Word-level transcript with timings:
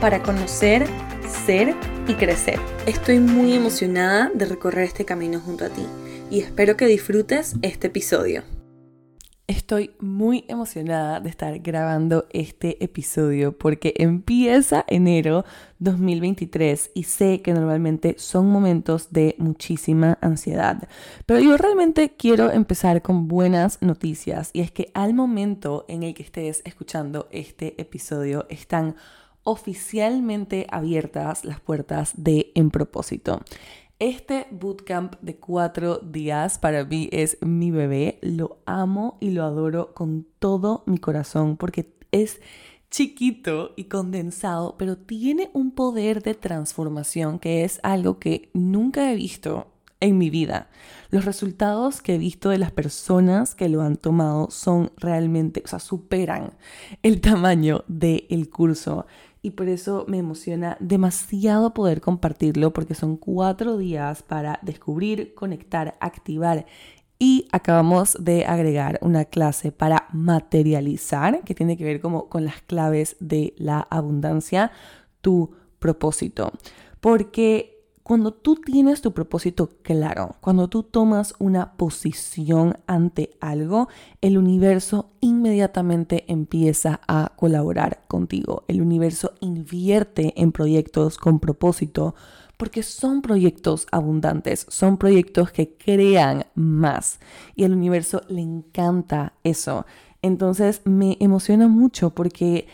para 0.00 0.22
conocer, 0.22 0.86
ser 1.46 1.74
y 2.06 2.14
crecer. 2.14 2.58
Estoy 2.86 3.18
muy 3.18 3.54
emocionada 3.54 4.30
de 4.34 4.44
recorrer 4.44 4.84
este 4.84 5.04
camino 5.04 5.40
junto 5.40 5.64
a 5.64 5.68
ti 5.68 5.86
y 6.30 6.40
espero 6.40 6.76
que 6.76 6.86
disfrutes 6.86 7.54
este 7.62 7.86
episodio. 7.86 8.42
Estoy 9.48 9.94
muy 10.00 10.44
emocionada 10.48 11.20
de 11.20 11.30
estar 11.30 11.60
grabando 11.60 12.26
este 12.30 12.82
episodio 12.84 13.56
porque 13.56 13.94
empieza 13.96 14.84
enero 14.88 15.44
2023 15.78 16.90
y 16.94 17.04
sé 17.04 17.42
que 17.42 17.52
normalmente 17.52 18.16
son 18.18 18.50
momentos 18.50 19.12
de 19.12 19.36
muchísima 19.38 20.18
ansiedad. 20.20 20.88
Pero 21.26 21.38
yo 21.38 21.56
realmente 21.56 22.16
quiero 22.16 22.50
empezar 22.50 23.02
con 23.02 23.28
buenas 23.28 23.80
noticias 23.82 24.50
y 24.52 24.62
es 24.62 24.72
que 24.72 24.90
al 24.94 25.14
momento 25.14 25.84
en 25.88 26.02
el 26.02 26.12
que 26.14 26.24
estés 26.24 26.62
escuchando 26.64 27.28
este 27.30 27.80
episodio 27.80 28.46
están 28.50 28.96
oficialmente 29.46 30.66
abiertas 30.70 31.44
las 31.44 31.60
puertas 31.60 32.12
de 32.16 32.52
En 32.54 32.70
Propósito. 32.70 33.40
Este 33.98 34.46
bootcamp 34.50 35.14
de 35.22 35.36
cuatro 35.36 35.98
días 35.98 36.58
para 36.58 36.84
mí 36.84 37.08
es 37.12 37.38
mi 37.40 37.70
bebé. 37.70 38.18
Lo 38.20 38.58
amo 38.66 39.16
y 39.20 39.30
lo 39.30 39.44
adoro 39.44 39.94
con 39.94 40.26
todo 40.38 40.82
mi 40.86 40.98
corazón 40.98 41.56
porque 41.56 41.94
es 42.10 42.40
chiquito 42.90 43.72
y 43.76 43.84
condensado, 43.84 44.76
pero 44.78 44.98
tiene 44.98 45.50
un 45.54 45.70
poder 45.70 46.22
de 46.22 46.34
transformación 46.34 47.38
que 47.38 47.64
es 47.64 47.80
algo 47.82 48.18
que 48.18 48.50
nunca 48.52 49.10
he 49.10 49.14
visto 49.14 49.68
en 50.00 50.18
mi 50.18 50.28
vida. 50.28 50.68
Los 51.10 51.24
resultados 51.24 52.02
que 52.02 52.16
he 52.16 52.18
visto 52.18 52.50
de 52.50 52.58
las 52.58 52.72
personas 52.72 53.54
que 53.54 53.68
lo 53.68 53.82
han 53.82 53.96
tomado 53.96 54.50
son 54.50 54.92
realmente, 54.96 55.62
o 55.64 55.68
sea, 55.68 55.78
superan 55.78 56.52
el 57.02 57.20
tamaño 57.20 57.84
del 57.88 58.50
curso 58.50 59.06
y 59.46 59.52
por 59.52 59.68
eso 59.68 60.04
me 60.08 60.18
emociona 60.18 60.76
demasiado 60.80 61.72
poder 61.72 62.00
compartirlo 62.00 62.72
porque 62.72 62.96
son 62.96 63.16
cuatro 63.16 63.76
días 63.76 64.24
para 64.24 64.58
descubrir, 64.62 65.34
conectar, 65.34 65.96
activar 66.00 66.66
y 67.20 67.46
acabamos 67.52 68.16
de 68.18 68.44
agregar 68.44 68.98
una 69.02 69.24
clase 69.24 69.70
para 69.70 70.08
materializar 70.12 71.44
que 71.44 71.54
tiene 71.54 71.76
que 71.76 71.84
ver 71.84 72.00
como 72.00 72.28
con 72.28 72.44
las 72.44 72.60
claves 72.62 73.14
de 73.20 73.54
la 73.56 73.86
abundancia, 73.88 74.72
tu 75.20 75.52
propósito. 75.78 76.50
Porque 76.98 77.75
cuando 78.06 78.32
tú 78.32 78.54
tienes 78.54 79.02
tu 79.02 79.12
propósito 79.12 79.68
claro, 79.82 80.36
cuando 80.40 80.68
tú 80.68 80.84
tomas 80.84 81.34
una 81.40 81.72
posición 81.72 82.78
ante 82.86 83.30
algo, 83.40 83.88
el 84.20 84.38
universo 84.38 85.10
inmediatamente 85.18 86.24
empieza 86.28 87.00
a 87.08 87.32
colaborar 87.34 88.04
contigo. 88.06 88.62
El 88.68 88.80
universo 88.80 89.32
invierte 89.40 90.40
en 90.40 90.52
proyectos 90.52 91.18
con 91.18 91.40
propósito 91.40 92.14
porque 92.56 92.84
son 92.84 93.22
proyectos 93.22 93.88
abundantes, 93.90 94.66
son 94.68 94.98
proyectos 94.98 95.50
que 95.50 95.76
crean 95.76 96.46
más 96.54 97.18
y 97.56 97.64
al 97.64 97.72
universo 97.72 98.20
le 98.28 98.40
encanta 98.40 99.32
eso. 99.42 99.84
Entonces 100.22 100.80
me 100.84 101.16
emociona 101.18 101.66
mucho 101.66 102.10
porque 102.10 102.68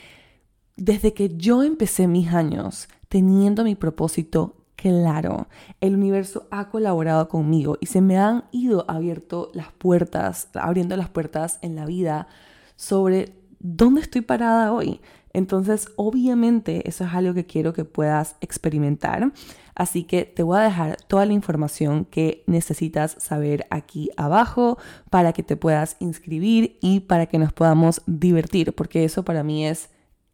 desde 0.77 1.15
que 1.15 1.35
yo 1.39 1.62
empecé 1.62 2.06
mis 2.06 2.35
años 2.35 2.87
teniendo 3.09 3.65
mi 3.65 3.77
propósito 3.77 4.56
claro, 4.82 5.47
el 5.81 5.94
universo 5.94 6.48
ha 6.50 6.69
colaborado 6.69 7.28
conmigo 7.28 7.78
y 7.81 7.87
se 7.87 8.00
me 8.00 8.19
han 8.19 8.44
ido 8.50 8.84
abierto 8.88 9.53
las 9.54 9.70
puertas, 9.70 10.48
abriendo 10.54 10.97
las 10.97 11.09
puertas 11.09 11.60
en 11.62 11.76
la 11.76 11.87
vida 11.87 12.26
sobre 12.75 13.32
dónde 13.60 14.00
estoy 14.00 14.22
parada 14.22 14.72
hoy. 14.72 15.00
Entonces, 15.32 15.93
obviamente, 15.94 16.88
eso 16.88 17.04
es 17.04 17.15
algo 17.15 17.32
que 17.32 17.47
quiero 17.47 17.72
que 17.72 17.84
puedas 17.84 18.34
experimentar. 18.41 19.32
Así 19.76 20.03
que 20.03 20.25
te 20.25 20.43
voy 20.43 20.59
a 20.59 20.62
dejar 20.62 20.97
toda 21.06 21.26
la 21.26 21.32
información 21.32 22.04
que 22.04 22.43
necesitas 22.49 23.14
saber 23.20 23.66
aquí 23.70 24.10
abajo 24.16 24.78
para 25.10 25.32
que 25.32 25.44
te 25.44 25.56
puedas 25.56 25.97
inscribir 26.00 26.76
y 26.82 27.00
para 27.00 27.26
que 27.26 27.38
nos 27.38 27.53
podamos 27.53 28.03
divertir, 28.06 28.75
porque 28.75 29.04
eso 29.04 29.25
para 29.25 29.44
mí 29.44 29.64
es 29.64 29.91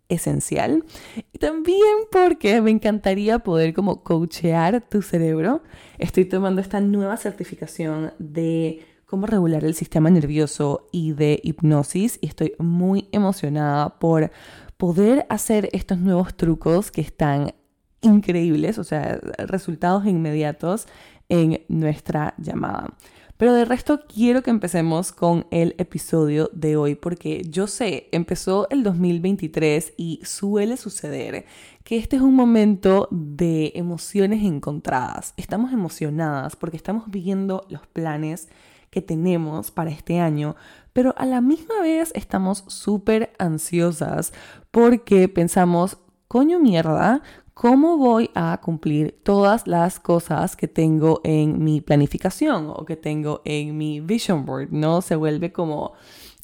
esencial. 0.09 0.85
Y 1.33 1.39
también 1.39 1.81
porque 2.11 2.61
me 2.61 2.71
encantaría 2.71 3.39
poder 3.41 3.75
como 3.75 4.03
coachear 4.03 4.81
tu 4.89 5.03
cerebro. 5.03 5.63
Estoy 5.99 6.25
tomando 6.25 6.61
esta 6.61 6.81
nueva 6.81 7.17
certificación 7.17 8.13
de 8.19 8.85
cómo 9.07 9.27
regular 9.27 9.65
el 9.65 9.75
sistema 9.75 10.11
nervioso 10.11 10.87
y 10.93 11.13
de 11.13 11.41
hipnosis 11.43 12.19
y 12.21 12.27
estoy 12.27 12.53
muy 12.59 13.09
emocionada 13.13 13.99
por 13.99 14.31
poder 14.77 15.27
hacer 15.31 15.69
estos 15.73 15.99
nuevos 15.99 16.37
trucos 16.37 16.91
que 16.91 17.01
están 17.01 17.55
increíbles, 18.01 18.79
o 18.79 18.85
sea, 18.85 19.19
resultados 19.39 20.07
inmediatos 20.07 20.87
en 21.29 21.63
nuestra 21.69 22.35
llamada. 22.39 22.95
Pero 23.38 23.54
de 23.54 23.65
resto 23.65 24.00
quiero 24.12 24.43
que 24.43 24.50
empecemos 24.50 25.12
con 25.12 25.47
el 25.53 25.76
episodio 25.78 26.50
de 26.53 26.76
hoy 26.76 26.97
porque 26.97 27.44
yo 27.49 27.69
sé, 27.69 28.09
empezó 28.10 28.69
el 28.69 28.82
2023 28.82 29.94
y 29.97 30.21
suele 30.25 30.76
suceder 30.76 31.47
que 31.84 31.98
este 31.98 32.16
es 32.16 32.22
un 32.22 32.34
momento 32.34 33.06
de 33.12 33.71
emociones 33.77 34.44
encontradas. 34.44 35.34
Estamos 35.37 35.72
emocionadas 35.72 36.56
porque 36.56 36.77
estamos 36.77 37.04
viendo 37.12 37.65
los 37.69 37.87
planes 37.87 38.48
que 38.91 39.03
tenemos 39.03 39.71
para 39.71 39.91
este 39.91 40.19
año, 40.19 40.56
pero 40.93 41.15
a 41.16 41.25
la 41.25 41.41
misma 41.41 41.81
vez 41.81 42.10
estamos 42.16 42.65
súper 42.66 43.32
ansiosas 43.38 44.32
porque 44.72 45.28
pensamos, 45.28 45.98
coño 46.27 46.59
mierda, 46.59 47.22
¿cómo 47.59 47.97
voy 47.97 48.31
a 48.37 48.61
cumplir 48.63 49.19
todas 49.25 49.67
las 49.67 49.99
cosas 49.99 50.55
que 50.55 50.69
tengo 50.69 51.21
en 51.25 51.65
mi 51.65 51.81
planificación 51.81 52.71
o 52.73 52.85
que 52.85 52.95
tengo 52.95 53.43
en 53.45 53.77
mi 53.77 53.99
vision 53.99 54.47
board? 54.47 54.69
¿No? 54.71 55.03
Se 55.03 55.17
vuelve 55.17 55.51
como 55.51 55.95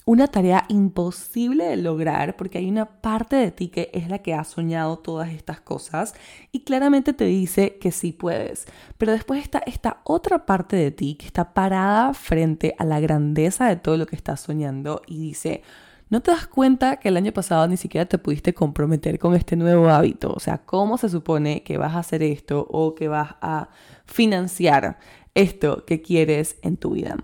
una 0.06 0.26
tarea 0.26 0.64
imposible 0.68 1.66
de 1.66 1.76
lograr 1.76 2.34
porque 2.34 2.58
hay 2.58 2.68
una 2.68 3.00
parte 3.00 3.36
de 3.36 3.52
ti 3.52 3.68
que 3.68 3.90
es 3.94 4.08
la 4.08 4.18
que 4.18 4.34
ha 4.34 4.42
soñado 4.42 4.98
todas 4.98 5.30
estas 5.30 5.60
cosas 5.60 6.14
y 6.50 6.64
claramente 6.64 7.12
te 7.12 7.26
dice 7.26 7.78
que 7.78 7.92
sí 7.92 8.10
puedes. 8.10 8.66
Pero 8.98 9.12
después 9.12 9.40
está 9.40 9.62
esta 9.66 10.00
otra 10.02 10.46
parte 10.46 10.74
de 10.74 10.90
ti 10.90 11.14
que 11.14 11.26
está 11.26 11.54
parada 11.54 12.12
frente 12.14 12.74
a 12.76 12.84
la 12.84 12.98
grandeza 12.98 13.68
de 13.68 13.76
todo 13.76 13.96
lo 13.96 14.06
que 14.06 14.16
estás 14.16 14.40
soñando 14.40 15.00
y 15.06 15.20
dice, 15.20 15.62
no 16.10 16.20
te 16.20 16.30
das 16.30 16.46
cuenta 16.46 16.96
que 16.96 17.08
el 17.08 17.16
año 17.16 17.32
pasado 17.32 17.66
ni 17.66 17.76
siquiera 17.76 18.06
te 18.06 18.18
pudiste 18.18 18.54
comprometer 18.54 19.18
con 19.18 19.34
este 19.34 19.56
nuevo 19.56 19.88
hábito. 19.88 20.32
O 20.32 20.40
sea, 20.40 20.58
¿cómo 20.58 20.98
se 20.98 21.08
supone 21.08 21.62
que 21.62 21.78
vas 21.78 21.94
a 21.94 22.00
hacer 22.00 22.22
esto 22.22 22.66
o 22.70 22.94
que 22.94 23.08
vas 23.08 23.36
a 23.40 23.68
financiar 24.04 24.98
esto 25.34 25.84
que 25.86 26.02
quieres 26.02 26.56
en 26.62 26.76
tu 26.76 26.90
vida? 26.90 27.16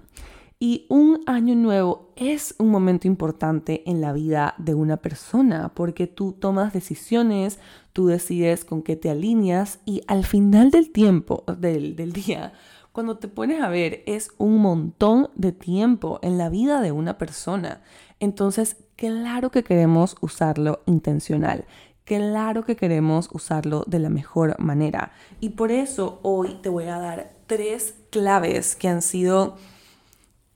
Y 0.62 0.84
un 0.90 1.22
año 1.26 1.54
nuevo 1.54 2.12
es 2.16 2.54
un 2.58 2.68
momento 2.68 3.06
importante 3.06 3.82
en 3.86 4.02
la 4.02 4.12
vida 4.12 4.54
de 4.58 4.74
una 4.74 4.98
persona 4.98 5.72
porque 5.74 6.06
tú 6.06 6.32
tomas 6.32 6.74
decisiones, 6.74 7.58
tú 7.94 8.08
decides 8.08 8.66
con 8.66 8.82
qué 8.82 8.94
te 8.94 9.08
alineas 9.08 9.78
y 9.86 10.02
al 10.06 10.26
final 10.26 10.70
del 10.70 10.90
tiempo, 10.90 11.44
del, 11.58 11.96
del 11.96 12.12
día, 12.12 12.52
cuando 12.92 13.18
te 13.18 13.28
pones 13.28 13.62
a 13.62 13.68
ver, 13.68 14.02
es 14.06 14.32
un 14.36 14.58
montón 14.58 15.30
de 15.34 15.52
tiempo 15.52 16.18
en 16.22 16.36
la 16.36 16.48
vida 16.50 16.82
de 16.82 16.92
una 16.92 17.18
persona. 17.18 17.82
Entonces, 18.20 18.76
claro 18.96 19.50
que 19.50 19.64
queremos 19.64 20.16
usarlo 20.20 20.80
intencional. 20.86 21.64
Claro 22.04 22.64
que 22.64 22.76
queremos 22.76 23.28
usarlo 23.32 23.84
de 23.86 23.98
la 23.98 24.10
mejor 24.10 24.58
manera. 24.58 25.12
Y 25.40 25.50
por 25.50 25.72
eso 25.72 26.20
hoy 26.22 26.58
te 26.62 26.68
voy 26.68 26.84
a 26.84 26.98
dar 26.98 27.32
tres 27.46 27.94
claves 28.10 28.76
que 28.76 28.88
han 28.88 29.02
sido 29.02 29.56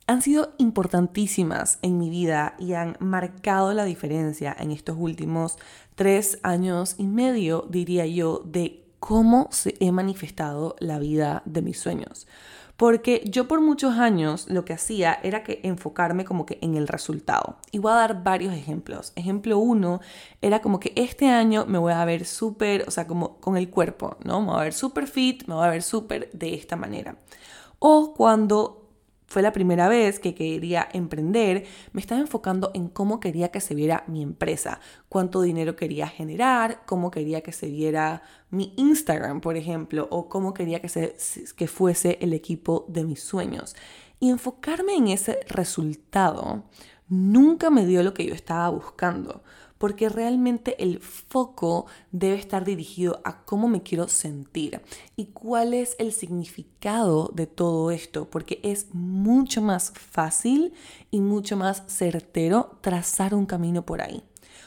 han 0.07 0.21
sido 0.21 0.53
importantísimas 0.59 1.79
en 1.81 1.99
mi 1.99 2.11
vida 2.11 2.57
y 2.59 2.75
han 2.75 2.97
marcado 3.01 3.73
la 3.73 3.85
diferencia 3.85 4.55
en 4.59 4.71
estos 4.71 4.97
últimos 4.99 5.57
tres 5.95 6.39
años 6.43 6.97
y 6.99 7.05
medio, 7.07 7.67
diría 7.71 8.05
yo, 8.07 8.43
de 8.45 8.85
cómo 8.99 9.49
se 9.51 9.77
he 9.81 9.93
manifestado 9.93 10.77
la 10.79 10.99
vida 10.99 11.43
de 11.47 11.63
mis 11.63 11.79
sueños. 11.79 12.27
Porque 12.77 13.23
yo 13.25 13.47
por 13.47 13.61
muchos 13.61 13.99
años 13.99 14.47
lo 14.49 14.65
que 14.65 14.73
hacía 14.73 15.19
era 15.23 15.45
que 15.45 15.61
enfocarme 15.63 16.25
como 16.25 16.45
que 16.45 16.59
en 16.61 16.75
el 16.75 16.89
resultado. 16.89 17.59
Y 17.71 17.79
voy 17.79 17.93
a 17.93 17.97
dar 17.97 18.25
varios 18.25 18.53
ejemplos. 18.53 19.13
Ejemplo 19.15 19.59
uno 19.59 20.01
era 20.43 20.61
como 20.61 20.81
que 20.81 20.93
este 20.97 21.29
año 21.29 21.67
me 21.67 21.79
voy 21.79 21.93
a 21.93 22.05
ver 22.05 22.25
súper, 22.27 22.85
o 22.89 22.91
sea, 22.91 23.07
como 23.07 23.37
con 23.39 23.57
el 23.57 23.71
cuerpo, 23.71 24.17
¿no? 24.25 24.41
Me 24.41 24.49
voy 24.49 24.61
a 24.61 24.65
ver 24.65 24.75
súper 24.75 25.07
fit, 25.07 25.47
me 25.47 25.55
voy 25.55 25.67
a 25.67 25.71
ver 25.71 25.83
súper 25.83 26.31
de 26.33 26.55
esta 26.55 26.75
manera. 26.77 27.17
O 27.79 28.15
cuando 28.15 28.84
fue 29.35 29.43
la 29.43 29.53
primera 29.53 29.89
vez 29.89 30.21
que 30.21 30.33
quería 30.33 30.89
emprender, 30.93 31.65
me 31.93 32.01
estaba 32.01 32.21
enfocando 32.21 32.71
en 32.73 32.87
cómo 32.87 33.19
quería 33.19 33.49
que 33.49 33.61
se 33.61 33.75
viera 33.75 34.05
mi 34.07 34.23
empresa, 34.23 34.79
cuánto 35.09 35.43
dinero 35.43 35.75
quería 35.75 36.07
generar, 36.07 36.85
cómo 36.87 37.11
quería 37.11 37.41
que 37.41 37.51
se 37.51 37.67
viera 37.67 38.23
mi 38.51 38.73
Instagram, 38.77 39.41
por 39.41 39.57
ejemplo, 39.57 40.07
o 40.13 40.29
cómo 40.29 40.55
quería 40.55 40.81
que, 40.81 40.89
se, 40.89 41.17
que 41.57 41.67
fuese 41.67 42.17
el 42.21 42.33
equipo 42.33 42.85
de 42.87 43.03
mis 43.03 43.25
sueños. 43.25 43.75
Y 44.21 44.31
enfocarme 44.31 44.95
en 44.95 45.09
ese 45.09 45.41
resultado 45.49 46.63
nunca 47.09 47.71
me 47.71 47.87
dio 47.87 48.05
lo 48.05 48.15
que 48.15 48.27
yo 48.27 48.35
estaba 48.35 48.69
buscando 48.69 49.43
porque 49.85 50.09
realmente 50.09 50.83
el 50.83 50.99
foco 50.99 51.85
debe 52.11 52.37
estar 52.37 52.65
dirigido 52.65 53.21
a 53.23 53.45
cómo 53.45 53.69
me 53.69 53.83
quiero 53.83 54.09
sentir 54.09 54.81
y 55.15 55.27
cuál 55.27 55.75
es 55.75 55.95
el 55.99 56.15
significado 56.15 57.31
de 57.35 57.47
todo 57.47 57.91
esto, 57.91 58.31
porque 58.31 58.61
es 58.63 58.87
mucho 58.95 59.61
más 59.61 59.91
fácil 59.91 60.73
y 61.11 61.21
mucho 61.21 61.59
más 61.59 61.83
certero 61.87 62.79
trazar 62.81 63.35
un 63.35 63.45
camino 63.45 63.85
por 63.85 64.01
ahí. 64.01 64.23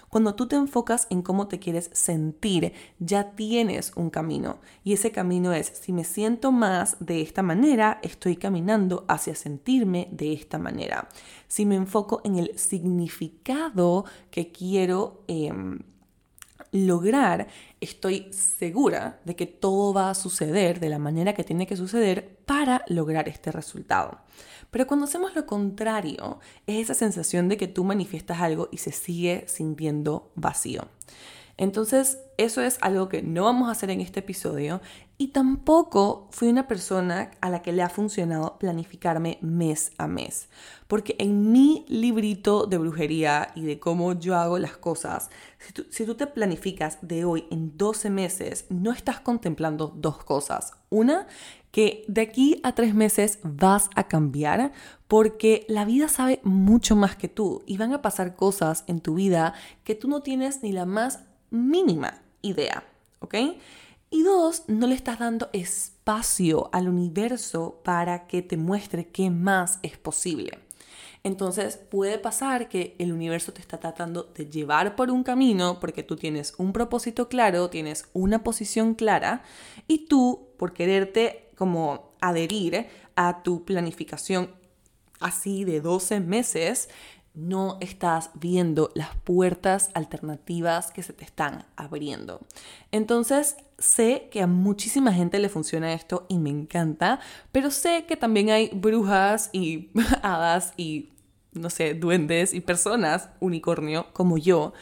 Cuando 0.09 0.35
tú 0.35 0.47
te 0.47 0.55
enfocas 0.55 1.07
en 1.09 1.21
cómo 1.21 1.47
te 1.47 1.59
quieres 1.59 1.89
sentir, 1.93 2.73
ya 2.99 3.31
tienes 3.31 3.91
un 3.95 4.09
camino. 4.09 4.59
Y 4.83 4.93
ese 4.93 5.11
camino 5.11 5.53
es, 5.53 5.67
si 5.67 5.91
me 5.91 6.03
siento 6.03 6.51
más 6.51 6.97
de 6.99 7.21
esta 7.21 7.43
manera, 7.43 7.99
estoy 8.01 8.37
caminando 8.37 9.05
hacia 9.07 9.35
sentirme 9.35 10.07
de 10.11 10.33
esta 10.33 10.57
manera. 10.57 11.09
Si 11.47 11.65
me 11.65 11.75
enfoco 11.75 12.21
en 12.23 12.37
el 12.37 12.57
significado 12.57 14.05
que 14.31 14.51
quiero... 14.51 15.23
Em, 15.27 15.79
lograr, 16.71 17.47
estoy 17.79 18.27
segura 18.31 19.19
de 19.25 19.35
que 19.35 19.45
todo 19.45 19.93
va 19.93 20.09
a 20.09 20.15
suceder 20.15 20.79
de 20.79 20.89
la 20.89 20.99
manera 20.99 21.33
que 21.33 21.43
tiene 21.43 21.67
que 21.67 21.77
suceder 21.77 22.37
para 22.45 22.83
lograr 22.87 23.27
este 23.27 23.51
resultado. 23.51 24.19
Pero 24.77 24.85
cuando 24.85 25.05
hacemos 25.05 25.33
lo 25.33 25.47
contrario, 25.47 26.39
es 26.67 26.83
esa 26.83 26.93
sensación 26.93 27.49
de 27.49 27.57
que 27.57 27.67
tú 27.67 27.83
manifiestas 27.83 28.41
algo 28.41 28.69
y 28.71 28.77
se 28.77 28.91
sigue 28.91 29.43
sintiendo 29.47 30.29
vacío. 30.35 30.87
Entonces, 31.57 32.19
eso 32.37 32.61
es 32.61 32.77
algo 32.81 33.09
que 33.09 33.23
no 33.23 33.45
vamos 33.45 33.69
a 33.69 33.71
hacer 33.71 33.89
en 33.89 34.01
este 34.01 34.19
episodio 34.19 34.79
y 35.17 35.29
tampoco 35.29 36.27
fui 36.29 36.49
una 36.49 36.67
persona 36.67 37.31
a 37.41 37.49
la 37.49 37.63
que 37.63 37.71
le 37.71 37.81
ha 37.81 37.89
funcionado 37.89 38.59
planificarme 38.59 39.39
mes 39.41 39.93
a 39.97 40.05
mes. 40.05 40.47
Porque 40.85 41.15
en 41.17 41.51
mi 41.51 41.83
librito 41.87 42.67
de 42.67 42.77
brujería 42.77 43.53
y 43.55 43.63
de 43.63 43.79
cómo 43.79 44.13
yo 44.13 44.35
hago 44.35 44.59
las 44.59 44.77
cosas, 44.77 45.31
si 45.57 45.73
tú, 45.73 45.87
si 45.89 46.05
tú 46.05 46.13
te 46.13 46.27
planificas 46.27 46.99
de 47.01 47.25
hoy 47.25 47.45
en 47.49 47.75
12 47.75 48.11
meses, 48.11 48.65
no 48.69 48.91
estás 48.91 49.19
contemplando 49.21 49.87
dos 49.87 50.23
cosas. 50.23 50.73
Una, 50.91 51.25
que 51.77 52.03
de 52.07 52.21
aquí 52.21 52.59
a 52.63 52.73
tres 52.73 52.95
meses 52.95 53.37
vas 53.43 53.91
a 53.93 54.07
cambiar 54.07 54.71
porque 55.07 55.63
la 55.69 55.85
vida 55.85 56.07
sabe 56.07 56.39
mucho 56.41 56.95
más 56.95 57.15
que 57.15 57.27
tú 57.27 57.61
y 57.67 57.77
van 57.77 57.93
a 57.93 58.01
pasar 58.01 58.35
cosas 58.35 58.83
en 58.87 58.99
tu 58.99 59.13
vida 59.13 59.53
que 59.83 59.93
tú 59.93 60.07
no 60.07 60.23
tienes 60.23 60.63
ni 60.63 60.71
la 60.71 60.87
más 60.87 61.19
mínima 61.51 62.19
idea, 62.41 62.83
¿ok? 63.19 63.35
Y 64.09 64.23
dos, 64.23 64.63
no 64.65 64.87
le 64.87 64.95
estás 64.95 65.19
dando 65.19 65.51
espacio 65.53 66.71
al 66.73 66.89
universo 66.89 67.79
para 67.83 68.25
que 68.25 68.41
te 68.41 68.57
muestre 68.57 69.09
qué 69.09 69.29
más 69.29 69.77
es 69.83 69.99
posible. 69.99 70.57
Entonces 71.23 71.77
puede 71.77 72.17
pasar 72.17 72.69
que 72.69 72.95
el 72.97 73.11
universo 73.11 73.53
te 73.53 73.61
está 73.61 73.79
tratando 73.79 74.23
de 74.23 74.49
llevar 74.49 74.95
por 74.95 75.11
un 75.11 75.21
camino 75.21 75.79
porque 75.79 76.01
tú 76.01 76.15
tienes 76.15 76.55
un 76.57 76.73
propósito 76.73 77.29
claro, 77.29 77.69
tienes 77.69 78.09
una 78.13 78.43
posición 78.43 78.95
clara 78.95 79.43
y 79.87 80.07
tú, 80.07 80.47
por 80.57 80.73
quererte 80.73 81.46
como 81.57 82.13
adherir 82.21 82.87
a 83.15 83.43
tu 83.43 83.65
planificación 83.65 84.51
así 85.19 85.65
de 85.65 85.81
12 85.81 86.19
meses, 86.19 86.89
no 87.33 87.77
estás 87.81 88.31
viendo 88.33 88.91
las 88.95 89.15
puertas 89.23 89.91
alternativas 89.93 90.91
que 90.91 91.03
se 91.03 91.13
te 91.13 91.23
están 91.23 91.65
abriendo. 91.75 92.41
Entonces, 92.91 93.57
sé 93.77 94.27
que 94.31 94.41
a 94.41 94.47
muchísima 94.47 95.13
gente 95.13 95.37
le 95.37 95.49
funciona 95.49 95.93
esto 95.93 96.25
y 96.29 96.39
me 96.39 96.49
encanta, 96.49 97.19
pero 97.51 97.69
sé 97.69 98.05
que 98.07 98.17
también 98.17 98.49
hay 98.49 98.69
brujas 98.73 99.51
y 99.53 99.89
hadas 100.23 100.73
y, 100.77 101.11
no 101.53 101.69
sé, 101.69 101.93
duendes 101.93 102.53
y 102.53 102.61
personas 102.61 103.29
unicornio 103.39 104.07
como 104.13 104.37
yo 104.37 104.73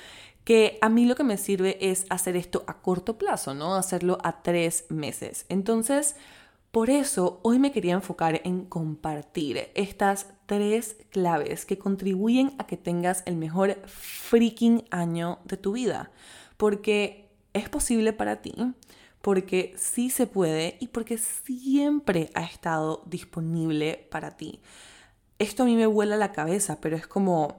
que 0.46 0.78
a 0.82 0.90
mí 0.90 1.06
lo 1.06 1.16
que 1.16 1.24
me 1.24 1.38
sirve 1.38 1.78
es 1.82 2.06
hacer 2.10 2.38
esto 2.38 2.64
a 2.68 2.76
corto 2.76 3.18
plazo, 3.18 3.56
¿no? 3.56 3.76
Hacerlo 3.76 4.20
a 4.24 4.44
tres 4.44 4.86
meses. 4.90 5.46
Entonces, 5.50 6.16
por 6.76 6.90
eso 6.90 7.40
hoy 7.42 7.58
me 7.58 7.72
quería 7.72 7.94
enfocar 7.94 8.42
en 8.44 8.66
compartir 8.66 9.70
estas 9.76 10.34
tres 10.46 10.98
claves 11.10 11.66
que 11.66 11.78
contribuyen 11.78 12.54
a 12.58 12.68
que 12.68 12.76
tengas 12.76 13.24
el 13.26 13.38
mejor 13.38 13.78
freaking 13.88 14.84
año 14.92 15.40
de 15.46 15.56
tu 15.56 15.72
vida. 15.72 16.12
Porque 16.58 17.30
es 17.54 17.70
posible 17.70 18.12
para 18.12 18.42
ti, 18.42 18.54
porque 19.22 19.74
sí 19.78 20.10
se 20.10 20.28
puede 20.28 20.76
y 20.82 20.90
porque 20.90 21.18
siempre 21.18 22.30
ha 22.34 22.44
estado 22.44 23.04
disponible 23.06 24.10
para 24.12 24.36
ti. 24.36 24.60
Esto 25.40 25.64
a 25.64 25.68
mí 25.68 25.78
me 25.78 25.88
vuela 25.88 26.18
la 26.18 26.34
cabeza, 26.34 26.82
pero 26.82 26.98
es 26.98 27.08
como 27.08 27.58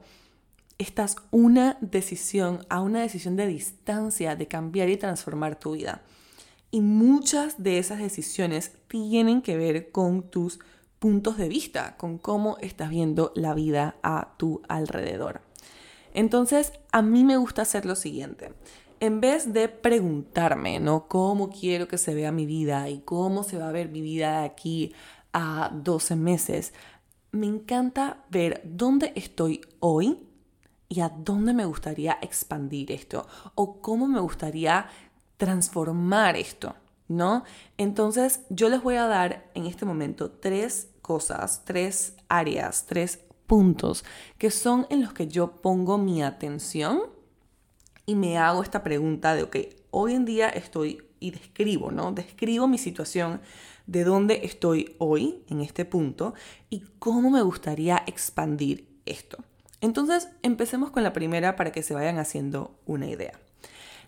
estás 0.77 1.17
una 1.31 1.79
decisión, 1.81 2.67
a 2.69 2.83
una 2.83 3.01
decisión 3.01 3.35
de 3.37 3.47
distancia 3.47 4.37
de 4.37 4.47
cambiar 4.47 4.91
y 4.91 4.99
transformar 4.99 5.59
tu 5.59 5.73
vida. 5.73 6.03
Y 6.71 6.81
muchas 6.81 7.63
de 7.63 7.79
esas 7.79 7.99
decisiones 7.99 8.73
tienen 8.89 9.43
que 9.43 9.57
ver 9.57 9.91
con 9.91 10.31
tus 10.31 10.59
puntos 10.99 11.37
de 11.37 11.49
vista, 11.49 11.97
con 11.97 12.19
cómo 12.19 12.57
estás 12.61 12.91
viendo 12.91 13.33
la 13.35 13.55
vida 13.55 13.97
a 14.03 14.35
tu 14.37 14.63
alrededor. 14.69 15.41
Entonces, 16.15 16.73
a 16.93 17.03
mí 17.03 17.25
me 17.25 17.37
gusta 17.37 17.63
hacer 17.63 17.85
lo 17.87 17.95
siguiente. 17.95 18.53
En 19.01 19.21
vez 19.21 19.53
de 19.53 19.69
preguntarme, 19.69 20.81
¿no? 20.81 21.07
¿Cómo 21.09 21.51
quiero 21.51 21.87
que 21.87 21.99
se 21.99 22.15
vea 22.15 22.33
mi 22.33 22.47
vida 22.47 22.89
y 22.89 23.01
cómo 23.01 23.43
se 23.43 23.59
va 23.59 23.69
a 23.69 23.73
ver 23.73 23.91
mi 23.91 24.01
vida 24.01 24.41
de 24.41 24.47
aquí 24.47 24.95
a 25.35 25.71
12 25.75 26.17
meses? 26.17 26.73
Me 27.33 27.47
encanta 27.47 28.25
ver 28.31 28.63
dónde 28.65 29.13
estoy 29.15 29.61
hoy 29.81 30.27
y 30.89 31.01
a 31.01 31.11
dónde 31.11 31.53
me 31.53 31.67
gustaría 31.67 32.17
expandir 32.23 32.93
esto 32.93 33.27
o 33.55 33.83
cómo 33.83 34.07
me 34.07 34.21
gustaría 34.21 34.87
transformar 35.37 36.37
esto, 36.37 36.75
¿no? 37.09 37.45
Entonces 37.77 38.41
yo 38.49 38.69
les 38.69 38.83
voy 38.83 38.97
a 38.97 39.07
dar 39.07 39.51
en 39.55 39.67
este 39.67 39.85
momento 39.85 40.31
tres 40.31 40.89
cosas, 41.03 41.65
tres 41.65 42.17
áreas, 42.29 42.87
tres 42.87 43.21
puntos 43.47 44.05
que 44.39 44.51
son 44.51 44.87
en 44.91 45.03
los 45.03 45.13
que 45.13 45.29
yo 45.29 45.63
pongo 45.63 45.99
mi 45.99 46.23
atención 46.23 47.03
y 48.07 48.15
me 48.15 48.39
hago 48.39 48.63
esta 48.63 48.83
pregunta 48.83 49.35
de, 49.35 49.43
ok, 49.45 49.57
hoy 49.91 50.15
en 50.15 50.25
día 50.25 50.49
estoy 50.49 51.03
y 51.19 51.31
describo, 51.31 51.91
¿no? 51.91 52.13
Describo 52.13 52.69
mi 52.69 52.79
situación 52.79 53.41
de 53.87 54.05
dónde 54.05 54.41
estoy 54.45 54.97
hoy 54.99 55.45
en 55.49 55.61
este 55.61 55.85
punto 55.85 56.35
y 56.71 56.81
cómo 56.99 57.31
me 57.31 57.43
gustaría 57.43 58.03
expandir 58.07 59.01
esto. 59.07 59.39
Entonces, 59.81 60.29
empecemos 60.43 60.91
con 60.91 61.03
la 61.03 61.13
primera 61.13 61.57
para 61.57 61.73
que 61.73 61.83
se 61.83 61.95
vayan 61.95 62.19
haciendo 62.19 62.79
una 62.87 63.07
idea. 63.07 63.39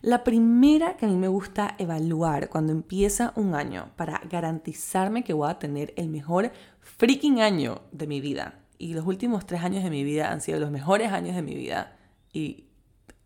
La 0.00 0.22
primera 0.22 0.96
que 0.96 1.06
a 1.06 1.08
mí 1.08 1.16
me 1.16 1.28
gusta 1.28 1.74
evaluar 1.78 2.48
cuando 2.48 2.72
empieza 2.72 3.32
un 3.34 3.54
año 3.54 3.90
para 3.96 4.20
garantizarme 4.30 5.24
que 5.24 5.32
voy 5.32 5.50
a 5.50 5.58
tener 5.58 5.92
el 5.96 6.08
mejor 6.08 6.52
freaking 6.80 7.40
año 7.40 7.82
de 7.90 8.06
mi 8.06 8.20
vida. 8.20 8.64
Y 8.78 8.94
los 8.94 9.04
últimos 9.06 9.44
tres 9.44 9.62
años 9.62 9.82
de 9.82 9.90
mi 9.90 10.04
vida 10.04 10.30
han 10.30 10.40
sido 10.40 10.60
los 10.60 10.70
mejores 10.70 11.10
años 11.10 11.34
de 11.34 11.42
mi 11.42 11.56
vida. 11.56 11.96
Y 12.32 12.68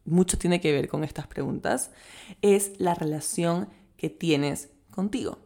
mucho 0.06 0.38
tiene 0.38 0.60
que 0.60 0.72
ver 0.72 0.88
con 0.88 1.04
estas 1.04 1.26
preguntas. 1.26 1.90
Es 2.40 2.72
la 2.78 2.94
relación 2.94 3.68
que 3.98 4.08
tienes 4.08 4.70
contigo. 4.90 5.38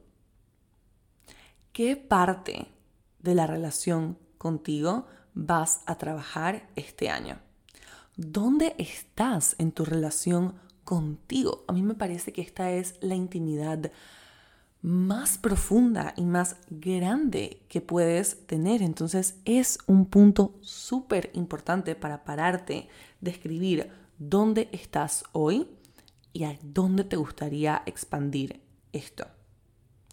¿Qué 1.72 1.96
parte 1.96 2.68
de 3.18 3.34
la 3.34 3.48
relación 3.48 4.16
contigo 4.38 5.06
vas 5.34 5.80
a 5.86 5.98
trabajar 5.98 6.68
este 6.76 7.10
año? 7.10 7.40
¿Dónde 8.16 8.76
estás 8.78 9.56
en 9.58 9.72
tu 9.72 9.84
relación 9.84 10.54
contigo. 10.86 11.64
A 11.68 11.74
mí 11.74 11.82
me 11.82 11.94
parece 11.94 12.32
que 12.32 12.40
esta 12.40 12.70
es 12.70 12.94
la 13.02 13.14
intimidad 13.14 13.92
más 14.80 15.36
profunda 15.36 16.14
y 16.16 16.24
más 16.24 16.56
grande 16.70 17.60
que 17.68 17.82
puedes 17.82 18.46
tener. 18.46 18.80
Entonces 18.80 19.38
es 19.44 19.78
un 19.86 20.06
punto 20.06 20.54
súper 20.62 21.30
importante 21.34 21.94
para 21.96 22.24
pararte, 22.24 22.88
describir 23.20 23.90
dónde 24.16 24.70
estás 24.72 25.24
hoy 25.32 25.68
y 26.32 26.44
a 26.44 26.56
dónde 26.62 27.04
te 27.04 27.16
gustaría 27.16 27.82
expandir 27.84 28.62
esto. 28.92 29.26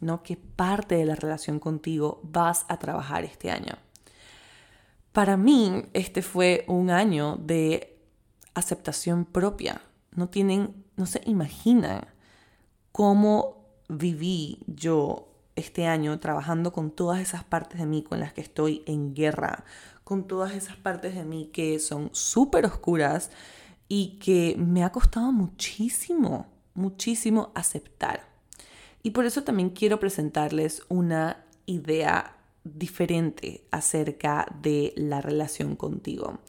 ¿no? 0.01 0.23
¿Qué 0.23 0.37
parte 0.37 0.95
de 0.95 1.05
la 1.05 1.15
relación 1.15 1.59
contigo 1.59 2.19
vas 2.23 2.65
a 2.67 2.77
trabajar 2.79 3.23
este 3.23 3.51
año? 3.51 3.77
Para 5.11 5.37
mí, 5.37 5.85
este 5.93 6.23
fue 6.23 6.65
un 6.67 6.89
año 6.89 7.37
de 7.37 7.99
aceptación 8.55 9.25
propia. 9.25 9.81
No 10.15 10.29
tienen, 10.29 10.85
no 10.95 11.05
se 11.05 11.21
imaginan 11.25 12.07
cómo 12.91 13.65
viví 13.89 14.59
yo 14.67 15.27
este 15.55 15.85
año 15.87 16.19
trabajando 16.19 16.71
con 16.73 16.91
todas 16.91 17.19
esas 17.19 17.43
partes 17.43 17.79
de 17.79 17.85
mí 17.85 18.03
con 18.03 18.19
las 18.19 18.33
que 18.33 18.41
estoy 18.41 18.83
en 18.85 19.13
guerra, 19.13 19.65
con 20.03 20.27
todas 20.27 20.53
esas 20.53 20.77
partes 20.77 21.15
de 21.15 21.23
mí 21.23 21.49
que 21.53 21.79
son 21.79 22.09
súper 22.13 22.65
oscuras 22.65 23.31
y 23.87 24.19
que 24.19 24.55
me 24.57 24.83
ha 24.83 24.91
costado 24.91 25.31
muchísimo, 25.31 26.47
muchísimo 26.73 27.51
aceptar. 27.55 28.27
Y 29.03 29.11
por 29.11 29.25
eso 29.25 29.43
también 29.43 29.69
quiero 29.69 29.99
presentarles 29.99 30.83
una 30.89 31.45
idea 31.65 32.37
diferente 32.63 33.65
acerca 33.71 34.47
de 34.61 34.93
la 34.95 35.21
relación 35.21 35.75
contigo. 35.75 36.39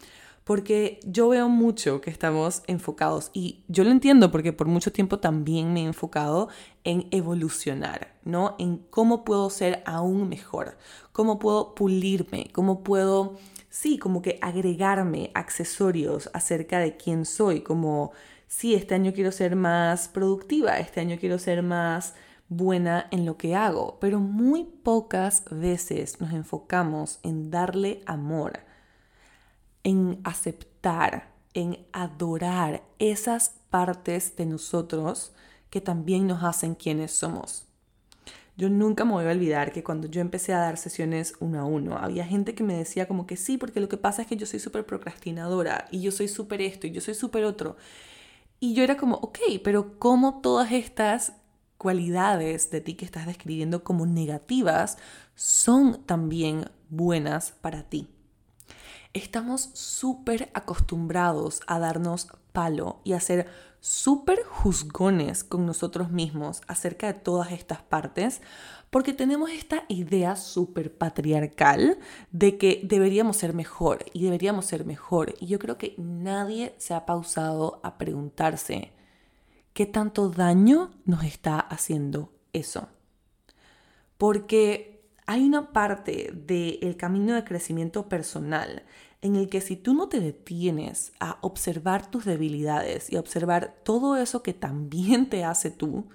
Porque 0.44 1.00
yo 1.04 1.28
veo 1.30 1.48
mucho 1.48 2.02
que 2.02 2.10
estamos 2.10 2.62
enfocados 2.66 3.30
y 3.32 3.64
yo 3.68 3.82
lo 3.82 3.90
entiendo 3.90 4.30
porque 4.30 4.52
por 4.52 4.66
mucho 4.66 4.92
tiempo 4.92 5.18
también 5.18 5.72
me 5.72 5.80
he 5.80 5.86
enfocado 5.86 6.48
en 6.84 7.08
evolucionar, 7.10 8.14
¿no? 8.24 8.54
En 8.58 8.76
cómo 8.76 9.24
puedo 9.24 9.48
ser 9.48 9.82
aún 9.86 10.28
mejor, 10.28 10.76
cómo 11.12 11.38
puedo 11.38 11.74
pulirme, 11.74 12.50
cómo 12.52 12.84
puedo, 12.84 13.38
sí, 13.70 13.98
como 13.98 14.20
que 14.20 14.38
agregarme 14.42 15.30
accesorios 15.32 16.28
acerca 16.34 16.78
de 16.78 16.98
quién 16.98 17.24
soy, 17.24 17.62
como, 17.62 18.12
sí, 18.46 18.74
este 18.74 18.94
año 18.94 19.14
quiero 19.14 19.32
ser 19.32 19.56
más 19.56 20.08
productiva, 20.08 20.78
este 20.78 21.00
año 21.00 21.16
quiero 21.18 21.38
ser 21.38 21.62
más 21.62 22.14
buena 22.48 23.08
en 23.10 23.24
lo 23.24 23.36
que 23.36 23.54
hago, 23.54 23.98
pero 24.00 24.20
muy 24.20 24.64
pocas 24.64 25.44
veces 25.50 26.20
nos 26.20 26.32
enfocamos 26.32 27.18
en 27.22 27.50
darle 27.50 28.02
amor, 28.06 28.60
en 29.84 30.20
aceptar, 30.24 31.32
en 31.54 31.78
adorar 31.92 32.82
esas 32.98 33.54
partes 33.70 34.34
de 34.36 34.46
nosotros 34.46 35.32
que 35.70 35.80
también 35.80 36.26
nos 36.26 36.42
hacen 36.42 36.74
quienes 36.74 37.12
somos. 37.12 37.66
Yo 38.56 38.68
nunca 38.68 39.04
me 39.04 39.12
voy 39.12 39.26
a 39.26 39.30
olvidar 39.30 39.72
que 39.72 39.84
cuando 39.84 40.08
yo 40.08 40.20
empecé 40.20 40.52
a 40.52 40.58
dar 40.58 40.76
sesiones 40.76 41.34
uno 41.40 41.60
a 41.60 41.64
uno, 41.64 41.96
había 41.96 42.24
gente 42.24 42.54
que 42.54 42.64
me 42.64 42.76
decía 42.76 43.06
como 43.08 43.26
que 43.26 43.36
sí, 43.36 43.58
porque 43.58 43.80
lo 43.80 43.88
que 43.88 43.96
pasa 43.96 44.22
es 44.22 44.28
que 44.28 44.36
yo 44.36 44.46
soy 44.46 44.58
súper 44.58 44.86
procrastinadora 44.86 45.86
y 45.92 46.00
yo 46.00 46.10
soy 46.10 46.26
súper 46.26 46.60
esto 46.62 46.86
y 46.88 46.90
yo 46.90 47.00
soy 47.00 47.14
súper 47.14 47.44
otro. 47.44 47.76
Y 48.60 48.74
yo 48.74 48.82
era 48.82 48.96
como, 48.96 49.16
ok, 49.16 49.38
pero 49.62 49.98
¿cómo 49.98 50.40
todas 50.40 50.72
estas 50.72 51.34
cualidades 51.84 52.70
de 52.70 52.80
ti 52.80 52.94
que 52.94 53.04
estás 53.04 53.26
describiendo 53.26 53.84
como 53.84 54.06
negativas 54.06 54.96
son 55.34 56.02
también 56.04 56.70
buenas 56.88 57.52
para 57.60 57.82
ti. 57.82 58.08
Estamos 59.14 59.70
súper 59.74 60.50
acostumbrados 60.54 61.60
a 61.68 61.78
darnos 61.78 62.26
palo 62.52 63.00
y 63.04 63.12
a 63.12 63.20
ser 63.20 63.46
súper 63.78 64.42
juzgones 64.42 65.44
con 65.44 65.66
nosotros 65.66 66.10
mismos 66.10 66.62
acerca 66.66 67.06
de 67.06 67.14
todas 67.14 67.52
estas 67.52 67.80
partes 67.80 68.40
porque 68.90 69.12
tenemos 69.12 69.50
esta 69.50 69.84
idea 69.88 70.36
súper 70.36 70.96
patriarcal 70.96 71.98
de 72.32 72.58
que 72.58 72.80
deberíamos 72.82 73.36
ser 73.36 73.54
mejor 73.54 74.04
y 74.12 74.24
deberíamos 74.24 74.66
ser 74.66 74.84
mejor. 74.84 75.34
Y 75.40 75.46
yo 75.46 75.58
creo 75.58 75.78
que 75.78 75.94
nadie 75.96 76.74
se 76.78 76.94
ha 76.94 77.06
pausado 77.06 77.80
a 77.82 77.98
preguntarse 77.98 78.92
qué 79.74 79.86
tanto 79.86 80.28
daño 80.28 80.92
nos 81.04 81.24
está 81.24 81.58
haciendo 81.60 82.32
eso. 82.52 82.88
Porque 84.16 84.93
hay 85.26 85.44
una 85.44 85.72
parte 85.72 86.32
del 86.34 86.96
camino 86.96 87.34
de 87.34 87.44
crecimiento 87.44 88.08
personal 88.08 88.84
en 89.22 89.36
el 89.36 89.48
que 89.48 89.60
si 89.60 89.76
tú 89.76 89.94
no 89.94 90.08
te 90.08 90.20
detienes 90.20 91.12
a 91.20 91.38
observar 91.40 92.10
tus 92.10 92.24
debilidades 92.24 93.10
y 93.10 93.16
a 93.16 93.20
observar 93.20 93.74
todo 93.82 94.16
eso 94.16 94.42
que 94.42 94.52
también 94.52 95.30
te 95.30 95.44
hace 95.44 95.70
tú, 95.70 96.08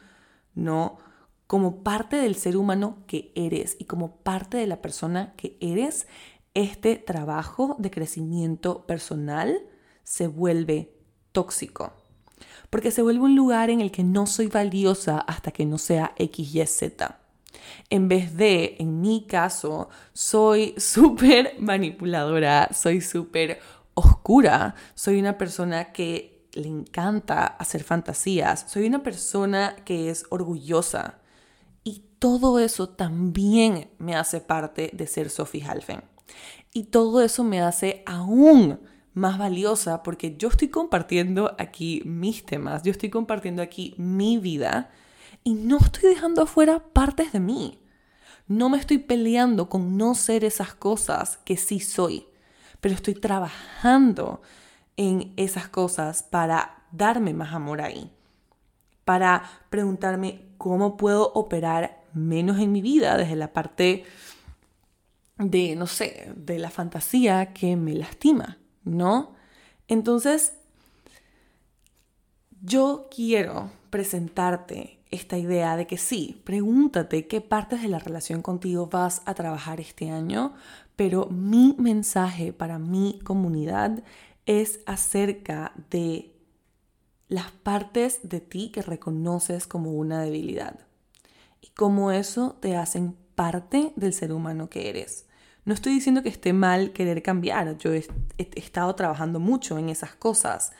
¿no? 0.53 0.99
Como 1.47 1.83
parte 1.83 2.17
del 2.17 2.35
ser 2.35 2.55
humano 2.55 3.03
que 3.07 3.31
eres 3.35 3.75
y 3.79 3.85
como 3.85 4.17
parte 4.17 4.57
de 4.57 4.67
la 4.67 4.81
persona 4.81 5.33
que 5.35 5.57
eres, 5.59 6.07
este 6.53 6.97
trabajo 6.97 7.75
de 7.79 7.89
crecimiento 7.89 8.85
personal 8.85 9.59
se 10.03 10.27
vuelve 10.27 10.93
tóxico 11.31 11.93
porque 12.69 12.91
se 12.91 13.01
vuelve 13.01 13.23
un 13.23 13.35
lugar 13.35 13.69
en 13.69 13.81
el 13.81 13.91
que 13.91 14.03
no 14.03 14.27
soy 14.27 14.47
valiosa 14.47 15.19
hasta 15.19 15.51
que 15.51 15.65
no 15.65 15.77
sea 15.77 16.13
X, 16.17 16.55
Y, 16.55 16.65
Z. 16.65 17.18
En 17.89 18.07
vez 18.07 18.35
de, 18.35 18.75
en 18.79 19.01
mi 19.01 19.25
caso, 19.25 19.89
soy 20.13 20.75
súper 20.77 21.55
manipuladora, 21.59 22.69
soy 22.73 23.01
súper 23.01 23.59
oscura, 23.93 24.75
soy 24.95 25.19
una 25.19 25.37
persona 25.37 25.91
que 25.91 26.47
le 26.53 26.67
encanta 26.67 27.45
hacer 27.45 27.83
fantasías, 27.83 28.65
soy 28.67 28.87
una 28.87 29.03
persona 29.03 29.75
que 29.85 30.09
es 30.09 30.25
orgullosa. 30.29 31.19
Y 31.83 32.03
todo 32.19 32.59
eso 32.59 32.89
también 32.89 33.89
me 33.97 34.15
hace 34.15 34.41
parte 34.41 34.91
de 34.93 35.07
ser 35.07 35.29
Sophie 35.29 35.63
Halfen. 35.63 36.03
Y 36.73 36.85
todo 36.85 37.21
eso 37.21 37.43
me 37.43 37.61
hace 37.61 38.03
aún 38.05 38.79
más 39.13 39.37
valiosa 39.37 40.03
porque 40.03 40.37
yo 40.37 40.49
estoy 40.49 40.69
compartiendo 40.69 41.55
aquí 41.57 42.01
mis 42.05 42.45
temas, 42.45 42.83
yo 42.83 42.91
estoy 42.91 43.09
compartiendo 43.09 43.61
aquí 43.61 43.95
mi 43.97 44.37
vida 44.37 44.91
y 45.43 45.53
no 45.53 45.77
estoy 45.77 46.09
dejando 46.09 46.43
afuera 46.43 46.79
partes 46.93 47.31
de 47.33 47.39
mí. 47.39 47.79
No 48.47 48.69
me 48.69 48.77
estoy 48.77 48.97
peleando 48.97 49.69
con 49.69 49.97
no 49.97 50.15
ser 50.15 50.43
esas 50.43 50.73
cosas 50.73 51.37
que 51.45 51.57
sí 51.57 51.79
soy, 51.79 52.25
pero 52.81 52.95
estoy 52.95 53.13
trabajando 53.13 54.41
en 54.97 55.33
esas 55.37 55.67
cosas 55.69 56.23
para 56.23 56.83
darme 56.91 57.33
más 57.33 57.53
amor 57.53 57.81
ahí, 57.81 58.11
para 59.05 59.43
preguntarme 59.69 60.41
cómo 60.57 60.97
puedo 60.97 61.31
operar 61.33 62.03
menos 62.13 62.59
en 62.59 62.71
mi 62.71 62.81
vida 62.81 63.17
desde 63.17 63.35
la 63.35 63.53
parte 63.53 64.03
de, 65.37 65.75
no 65.75 65.87
sé, 65.87 66.33
de 66.35 66.59
la 66.59 66.69
fantasía 66.69 67.53
que 67.53 67.75
me 67.75 67.93
lastima. 67.93 68.57
¿no? 68.83 69.35
Entonces, 69.87 70.53
yo 72.61 73.07
quiero 73.13 73.71
presentarte 73.89 74.98
esta 75.11 75.37
idea 75.37 75.75
de 75.75 75.87
que 75.87 75.97
sí, 75.97 76.41
pregúntate 76.43 77.27
qué 77.27 77.41
partes 77.41 77.81
de 77.81 77.87
la 77.87 77.99
relación 77.99 78.41
contigo 78.41 78.87
vas 78.87 79.21
a 79.25 79.33
trabajar 79.33 79.79
este 79.79 80.11
año, 80.11 80.53
pero 80.95 81.27
mi 81.27 81.75
mensaje 81.79 82.53
para 82.53 82.77
mi 82.77 83.19
comunidad 83.23 84.03
es 84.45 84.81
acerca 84.85 85.73
de 85.89 86.35
las 87.27 87.51
partes 87.51 88.19
de 88.23 88.41
ti 88.41 88.71
que 88.71 88.81
reconoces 88.81 89.67
como 89.67 89.93
una 89.93 90.21
debilidad 90.21 90.79
y 91.61 91.67
cómo 91.69 92.11
eso 92.11 92.57
te 92.59 92.75
hacen 92.75 93.15
parte 93.35 93.93
del 93.95 94.13
ser 94.13 94.33
humano 94.33 94.69
que 94.69 94.89
eres. 94.89 95.25
No 95.65 95.73
estoy 95.73 95.93
diciendo 95.93 96.23
que 96.23 96.29
esté 96.29 96.51
mal 96.51 96.91
querer 96.93 97.21
cambiar, 97.21 97.77
yo 97.77 97.93
he, 97.93 98.05
estado 98.37 98.95
trabajando 98.95 99.39
mucho 99.39 99.77
en 99.77 99.89
esas 99.89 100.15
cosas, 100.15 100.71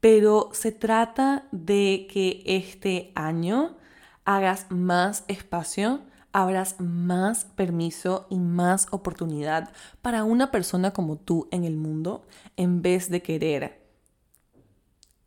pero 0.00 0.50
se 0.52 0.72
trata 0.72 1.48
de 1.52 2.06
que 2.10 2.42
este 2.44 3.12
año 3.14 3.76
hagas 4.24 4.66
más 4.70 5.24
espacio, 5.28 6.02
abras 6.32 6.76
más 6.80 7.44
permiso 7.44 8.26
y 8.28 8.38
más 8.38 8.88
oportunidad 8.90 9.72
para 10.02 10.24
una 10.24 10.50
persona 10.50 10.92
como 10.92 11.16
tú 11.16 11.48
en 11.50 11.64
el 11.64 11.76
mundo 11.76 12.26
en 12.56 12.82
vez 12.82 13.08
de 13.08 13.22
querer 13.22 13.86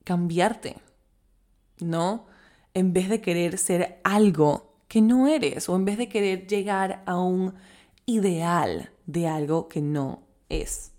cambiarte, 0.03 0.77
¿no? 1.79 2.27
En 2.73 2.93
vez 2.93 3.09
de 3.09 3.21
querer 3.21 3.57
ser 3.57 3.99
algo 4.03 4.75
que 4.87 5.01
no 5.01 5.27
eres 5.27 5.69
o 5.69 5.75
en 5.75 5.85
vez 5.85 5.97
de 5.97 6.09
querer 6.09 6.47
llegar 6.47 7.03
a 7.05 7.19
un 7.19 7.55
ideal 8.05 8.91
de 9.05 9.27
algo 9.27 9.67
que 9.67 9.81
no 9.81 10.23
es. 10.49 10.91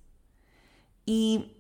Y 1.05 1.57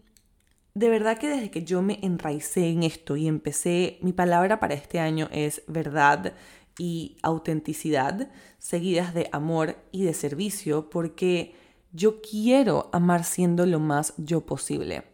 de 0.75 0.89
verdad 0.89 1.19
que 1.19 1.29
desde 1.29 1.50
que 1.50 1.65
yo 1.65 1.83
me 1.83 1.99
enraicé 2.03 2.69
en 2.69 2.83
esto 2.83 3.17
y 3.17 3.27
empecé, 3.27 3.99
mi 4.03 4.12
palabra 4.12 4.61
para 4.61 4.75
este 4.75 5.00
año 5.00 5.29
es 5.33 5.62
verdad 5.67 6.35
y 6.79 7.17
autenticidad, 7.23 8.31
seguidas 8.59 9.12
de 9.12 9.29
amor 9.33 9.77
y 9.93 10.05
de 10.05 10.15
servicio, 10.15 10.89
porque 10.89 11.55
yo 11.93 12.21
quiero 12.23 12.89
amar 12.93 13.25
siendo 13.25 13.67
lo 13.67 13.81
más 13.81 14.15
yo 14.17 14.47
posible. 14.47 15.05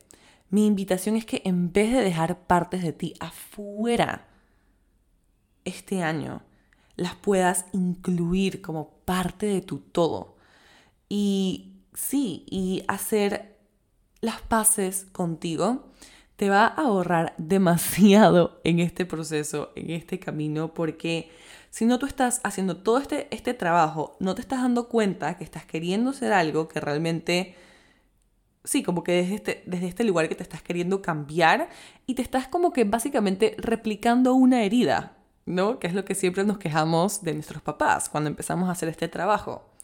Mi 0.50 0.66
invitación 0.66 1.16
es 1.16 1.25
que 1.25 1.42
en 1.44 1.72
vez 1.72 1.92
de 1.92 2.02
dejar 2.02 2.46
partes 2.46 2.82
de 2.82 2.92
ti 2.92 3.14
afuera 3.18 4.28
este 5.64 6.02
año, 6.02 6.42
las 6.94 7.14
puedas 7.14 7.66
incluir 7.72 8.62
como 8.62 8.90
parte 9.04 9.46
de 9.46 9.60
tu 9.60 9.78
todo. 9.78 10.36
Y 11.08 11.82
sí, 11.94 12.44
y 12.48 12.84
hacer 12.88 13.55
las 14.26 14.42
paces 14.42 15.06
contigo 15.12 15.85
te 16.35 16.50
va 16.50 16.66
a 16.66 16.83
ahorrar 16.83 17.33
demasiado 17.38 18.61
en 18.64 18.80
este 18.80 19.06
proceso, 19.06 19.71
en 19.76 19.90
este 19.90 20.18
camino, 20.18 20.75
porque 20.75 21.30
si 21.71 21.87
no 21.87 22.00
tú 22.00 22.06
estás 22.06 22.40
haciendo 22.42 22.76
todo 22.78 22.99
este, 22.99 23.28
este 23.30 23.54
trabajo, 23.54 24.16
no 24.18 24.35
te 24.35 24.40
estás 24.40 24.62
dando 24.62 24.88
cuenta 24.88 25.38
que 25.38 25.45
estás 25.45 25.64
queriendo 25.64 26.11
hacer 26.11 26.33
algo 26.33 26.66
que 26.66 26.80
realmente, 26.80 27.54
sí, 28.64 28.83
como 28.83 29.04
que 29.04 29.12
desde 29.12 29.35
este, 29.37 29.62
desde 29.64 29.87
este 29.87 30.02
lugar 30.02 30.28
que 30.28 30.35
te 30.35 30.42
estás 30.42 30.61
queriendo 30.61 31.02
cambiar 31.02 31.68
y 32.04 32.14
te 32.14 32.23
estás 32.23 32.49
como 32.49 32.73
que 32.73 32.83
básicamente 32.83 33.54
replicando 33.59 34.35
una 34.35 34.64
herida, 34.64 35.16
¿no? 35.47 35.78
Que 35.78 35.87
es 35.87 35.95
lo 35.95 36.04
que 36.04 36.16
siempre 36.16 36.42
nos 36.42 36.59
quejamos 36.59 37.23
de 37.23 37.33
nuestros 37.33 37.62
papás 37.62 38.09
cuando 38.09 38.28
empezamos 38.28 38.68
a 38.68 38.73
hacer 38.73 38.88
este 38.88 39.06
trabajo. 39.06 39.75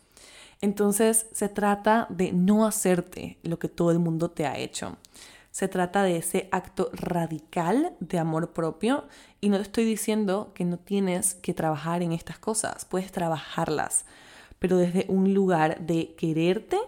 Entonces 0.63 1.27
se 1.33 1.49
trata 1.49 2.07
de 2.09 2.33
no 2.33 2.65
hacerte 2.65 3.37
lo 3.43 3.59
que 3.59 3.69
todo 3.69 3.91
el 3.91 3.99
mundo 3.99 4.31
te 4.31 4.47
ha 4.47 4.57
hecho. 4.57 4.97
Se 5.51 5.69
trata 5.69 6.05
de 6.05 6.17
ese 6.17 6.49
acto 6.53 6.89
radical 6.95 7.95
de 7.99 8.19
amor 8.19 8.53
propio 8.53 9.05
y 9.41 9.51
no 9.51 9.57
te 9.57 9.65
estoy 9.65 9.85
diciendo 9.85 10.53
que 10.55 10.65
no 10.65 10.79
tienes 10.79 11.35
que 11.35 11.53
trabajar 11.53 12.03
en 12.03 12.13
estas 12.13 12.39
cosas, 12.39 12.87
puedes 12.87 13.13
trabajarlas, 13.13 14.07
pero 14.61 14.79
desde 14.79 15.05
un 15.09 15.35
lugar 15.35 15.85
de 15.85 16.15
quererte 16.15 16.79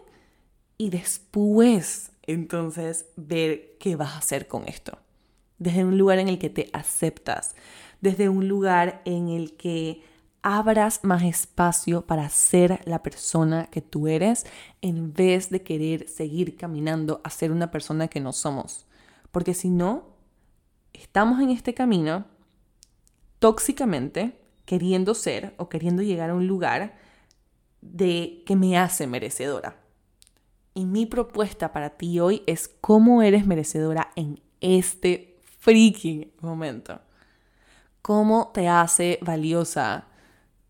y 0.79 0.91
después 0.91 2.13
entonces 2.23 3.07
ver 3.17 3.77
qué 3.81 3.97
vas 3.97 4.15
a 4.15 4.19
hacer 4.19 4.47
con 4.47 4.67
esto. 4.69 4.97
Desde 5.59 5.85
un 5.85 5.99
lugar 5.99 6.21
en 6.21 6.29
el 6.29 6.39
que 6.39 6.49
te 6.49 6.71
aceptas, 6.73 7.57
desde 8.01 8.29
un 8.29 8.49
lugar 8.49 9.03
en 9.05 9.29
el 9.29 9.57
que 9.57 10.03
abras 10.45 11.01
más 11.05 11.23
espacio 11.23 12.03
para 12.03 12.29
ser 12.29 12.83
la 12.85 13.03
persona 13.03 13.67
que 13.71 13.81
tú 13.81 14.09
eres 14.09 14.45
en 14.83 15.15
vez 15.15 15.49
de 15.49 15.63
querer 15.63 16.07
seguir 16.07 16.59
caminando 16.59 17.23
a 17.25 17.31
ser 17.31 17.51
una 17.51 17.71
persona 17.71 18.09
que 18.09 18.21
no 18.21 18.35
somos. 18.35 18.87
Porque 19.33 19.55
si 19.55 19.71
no, 19.71 20.05
estamos 20.93 21.41
en 21.41 21.49
este 21.49 21.73
camino 21.73 22.27
tóxicamente 23.39 24.39
queriendo 24.67 25.15
ser 25.15 25.55
o 25.57 25.71
queriendo 25.71 26.03
llegar 26.03 26.29
a 26.29 26.35
un 26.35 26.47
lugar 26.47 26.95
de 27.81 28.43
que 28.45 28.55
me 28.55 28.77
hace 28.77 29.07
merecedora. 29.07 29.79
Y 30.75 30.85
mi 30.85 31.07
propuesta 31.07 31.73
para 31.73 31.97
ti 31.97 32.21
hoy 32.21 32.43
es 32.47 32.69
cómo 32.69 33.23
eres 33.23 33.47
merecedora 33.47 34.11
en 34.15 34.43
este 34.61 35.41
freaking 35.61 36.33
momento. 36.43 37.01
¿Cómo 38.03 38.51
te 38.53 38.69
hace 38.69 39.19
valiosa? 39.23 40.09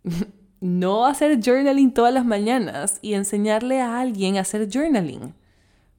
no 0.60 1.06
hacer 1.06 1.40
journaling 1.42 1.92
todas 1.92 2.12
las 2.12 2.24
mañanas 2.24 2.98
y 3.02 3.14
enseñarle 3.14 3.80
a 3.80 4.00
alguien 4.00 4.36
a 4.36 4.42
hacer 4.42 4.68
journaling. 4.72 5.34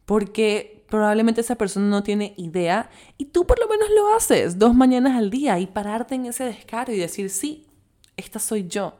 Porque 0.06 0.86
probablemente 0.88 1.42
esa 1.42 1.56
persona 1.56 1.88
no 1.88 2.04
tiene 2.04 2.34
idea 2.38 2.90
y 3.18 3.26
tú 3.26 3.46
por 3.46 3.60
lo 3.60 3.68
menos 3.68 3.90
lo 3.96 4.16
haces 4.16 4.60
dos 4.60 4.76
mañanas 4.76 5.18
al 5.18 5.30
día 5.30 5.60
y 5.60 5.68
pararte 5.68 6.16
en 6.16 6.28
ese 6.28 6.46
descaro 6.46 6.94
y 6.94 6.98
decir, 6.98 7.30
sí, 7.30 7.66
esta 8.18 8.40
soy 8.40 8.68
yo. 8.68 8.96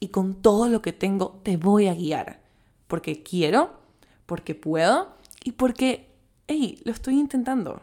Y 0.00 0.08
con 0.08 0.34
todo 0.34 0.68
lo 0.68 0.82
que 0.82 0.92
tengo 0.92 1.40
te 1.42 1.56
voy 1.56 1.88
a 1.88 1.94
guiar. 1.94 2.40
Porque 2.86 3.22
quiero, 3.22 3.80
porque 4.26 4.54
puedo 4.54 5.14
y 5.44 5.52
porque, 5.52 6.10
hey, 6.46 6.80
lo 6.84 6.92
estoy 6.92 7.18
intentando. 7.18 7.82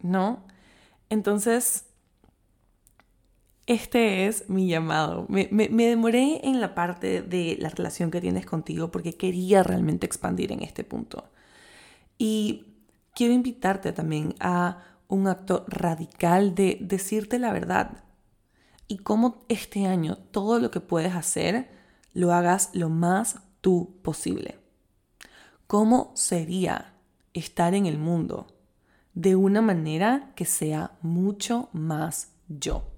¿No? 0.00 0.44
Entonces, 1.10 1.86
este 3.68 4.26
es 4.26 4.48
mi 4.48 4.66
llamado. 4.66 5.26
Me, 5.28 5.46
demoré 5.68 6.40
en 6.42 6.58
la 6.58 6.74
parte 6.74 7.20
de 7.20 7.58
la 7.60 7.68
relación 7.68 8.10
que 8.10 8.22
tienes 8.22 8.46
contigo 8.46 8.90
porque 8.90 9.14
quería 9.14 9.62
realmente 9.62 10.06
expandir 10.06 10.52
en 10.52 10.62
este 10.62 10.84
punto. 10.84 11.28
Y 12.16 12.64
quiero 13.14 13.34
invitarte 13.34 13.92
también 13.92 14.34
a 14.40 14.82
un 15.06 15.28
acto 15.28 15.66
radical 15.68 16.54
de 16.54 16.78
decirte 16.80 17.38
la 17.38 17.52
verdad 17.52 18.04
y 18.88 18.98
cómo 18.98 19.44
este 19.50 19.86
año 19.86 20.16
todo 20.16 20.60
lo 20.60 20.70
que 20.70 20.80
puedes 20.80 21.14
hacer 21.14 21.68
lo 22.14 22.32
hagas 22.32 22.70
lo 22.72 22.88
más 22.88 23.36
tú 23.60 23.98
posible. 24.00 24.58
¿Cómo 25.66 26.12
sería 26.14 26.94
estar 27.34 27.74
en 27.74 27.84
el 27.84 27.98
mundo 27.98 28.46
de 29.12 29.36
una 29.36 29.60
manera 29.60 30.32
que 30.36 30.46
sea 30.46 30.92
mucho 31.02 31.68
más 31.74 32.32
yo? 32.48 32.97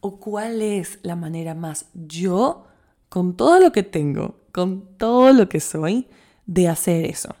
O 0.00 0.18
cuál 0.18 0.62
es 0.62 0.98
la 1.02 1.16
manera 1.16 1.54
más 1.54 1.86
yo, 1.94 2.66
con 3.08 3.36
todo 3.36 3.58
lo 3.60 3.72
que 3.72 3.82
tengo, 3.82 4.40
con 4.52 4.96
todo 4.96 5.32
lo 5.32 5.48
que 5.48 5.60
soy, 5.60 6.08
de 6.46 6.68
hacer 6.68 7.04
eso. 7.04 7.34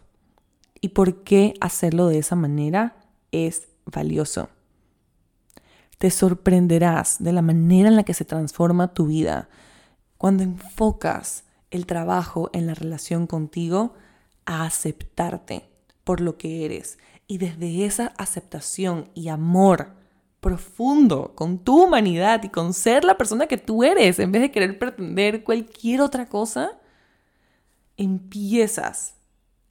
Y 0.80 0.90
por 0.90 1.24
qué 1.24 1.54
hacerlo 1.60 2.06
de 2.06 2.18
esa 2.18 2.36
manera 2.36 2.96
es 3.32 3.68
valioso. 3.86 4.48
Te 5.98 6.10
sorprenderás 6.10 7.16
de 7.18 7.32
la 7.32 7.42
manera 7.42 7.88
en 7.88 7.96
la 7.96 8.04
que 8.04 8.14
se 8.14 8.24
transforma 8.24 8.94
tu 8.94 9.06
vida 9.06 9.48
cuando 10.16 10.42
enfocas 10.42 11.44
el 11.70 11.86
trabajo 11.86 12.50
en 12.52 12.66
la 12.66 12.74
relación 12.74 13.26
contigo 13.26 13.94
a 14.46 14.64
aceptarte 14.64 15.68
por 16.04 16.20
lo 16.20 16.38
que 16.38 16.64
eres. 16.64 16.98
Y 17.26 17.38
desde 17.38 17.84
esa 17.84 18.14
aceptación 18.16 19.10
y 19.14 19.28
amor 19.28 19.97
profundo 20.40 21.34
con 21.34 21.58
tu 21.58 21.84
humanidad 21.84 22.42
y 22.44 22.48
con 22.48 22.72
ser 22.72 23.04
la 23.04 23.18
persona 23.18 23.46
que 23.46 23.58
tú 23.58 23.82
eres, 23.82 24.18
en 24.18 24.32
vez 24.32 24.42
de 24.42 24.50
querer 24.50 24.78
pretender 24.78 25.42
cualquier 25.44 26.00
otra 26.00 26.28
cosa, 26.28 26.78
empiezas 27.96 29.16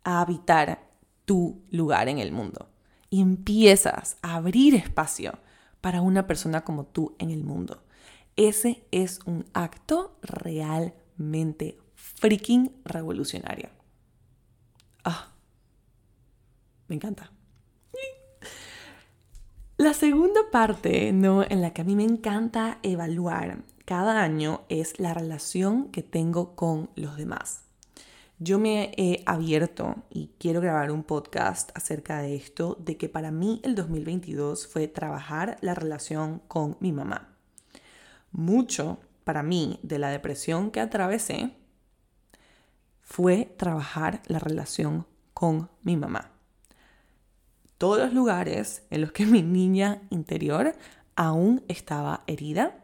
a 0.03 0.21
habitar 0.21 0.89
tu 1.25 1.63
lugar 1.71 2.09
en 2.09 2.19
el 2.19 2.31
mundo 2.31 2.69
y 3.09 3.21
empiezas 3.21 4.17
a 4.21 4.35
abrir 4.35 4.75
espacio 4.75 5.39
para 5.81 6.01
una 6.01 6.27
persona 6.27 6.61
como 6.61 6.85
tú 6.85 7.15
en 7.19 7.29
el 7.29 7.43
mundo. 7.43 7.83
Ese 8.35 8.85
es 8.91 9.19
un 9.25 9.45
acto 9.53 10.17
realmente 10.21 11.79
freaking 11.95 12.71
revolucionario. 12.83 13.69
Ah, 15.03 15.31
me 16.87 16.95
encanta. 16.95 17.31
La 19.79 19.93
segunda 19.93 20.41
parte, 20.51 21.13
¿no? 21.13 21.43
En 21.43 21.61
la 21.61 21.71
que 21.71 21.83
a 21.83 21.85
mí 21.85 21.95
me 21.95 22.03
encanta 22.03 22.79
evaluar 22.81 23.59
cada 23.85 24.23
año 24.23 24.61
es 24.69 24.99
la 24.99 25.13
relación 25.13 25.91
que 25.91 26.01
tengo 26.01 26.55
con 26.55 26.89
los 26.95 27.15
demás. 27.15 27.61
Yo 28.39 28.57
me 28.57 28.91
he 28.97 29.21
abierto 29.27 29.97
y 30.09 30.31
quiero 30.39 30.61
grabar 30.61 30.91
un 30.91 31.03
podcast 31.03 31.69
acerca 31.75 32.23
de 32.23 32.35
esto, 32.35 32.75
de 32.79 32.97
que 32.97 33.07
para 33.07 33.29
mí 33.29 33.61
el 33.63 33.75
2022 33.75 34.65
fue 34.65 34.87
trabajar 34.87 35.57
la 35.61 35.75
relación 35.75 36.41
con 36.47 36.77
mi 36.79 36.91
mamá. 36.91 37.35
Mucho 38.31 38.97
para 39.25 39.43
mí 39.43 39.79
de 39.83 39.99
la 39.99 40.09
depresión 40.09 40.71
que 40.71 40.79
atravesé 40.79 41.53
fue 43.03 43.53
trabajar 43.57 44.23
la 44.25 44.39
relación 44.39 45.05
con 45.35 45.69
mi 45.83 45.97
mamá 45.97 46.31
todos 47.77 47.99
los 47.99 48.13
lugares 48.13 48.83
en 48.89 49.01
los 49.01 49.11
que 49.11 49.25
mi 49.25 49.41
niña 49.41 50.01
interior 50.09 50.75
aún 51.15 51.63
estaba 51.67 52.23
herida 52.27 52.83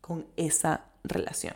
con 0.00 0.26
esa 0.36 0.86
relación. 1.04 1.54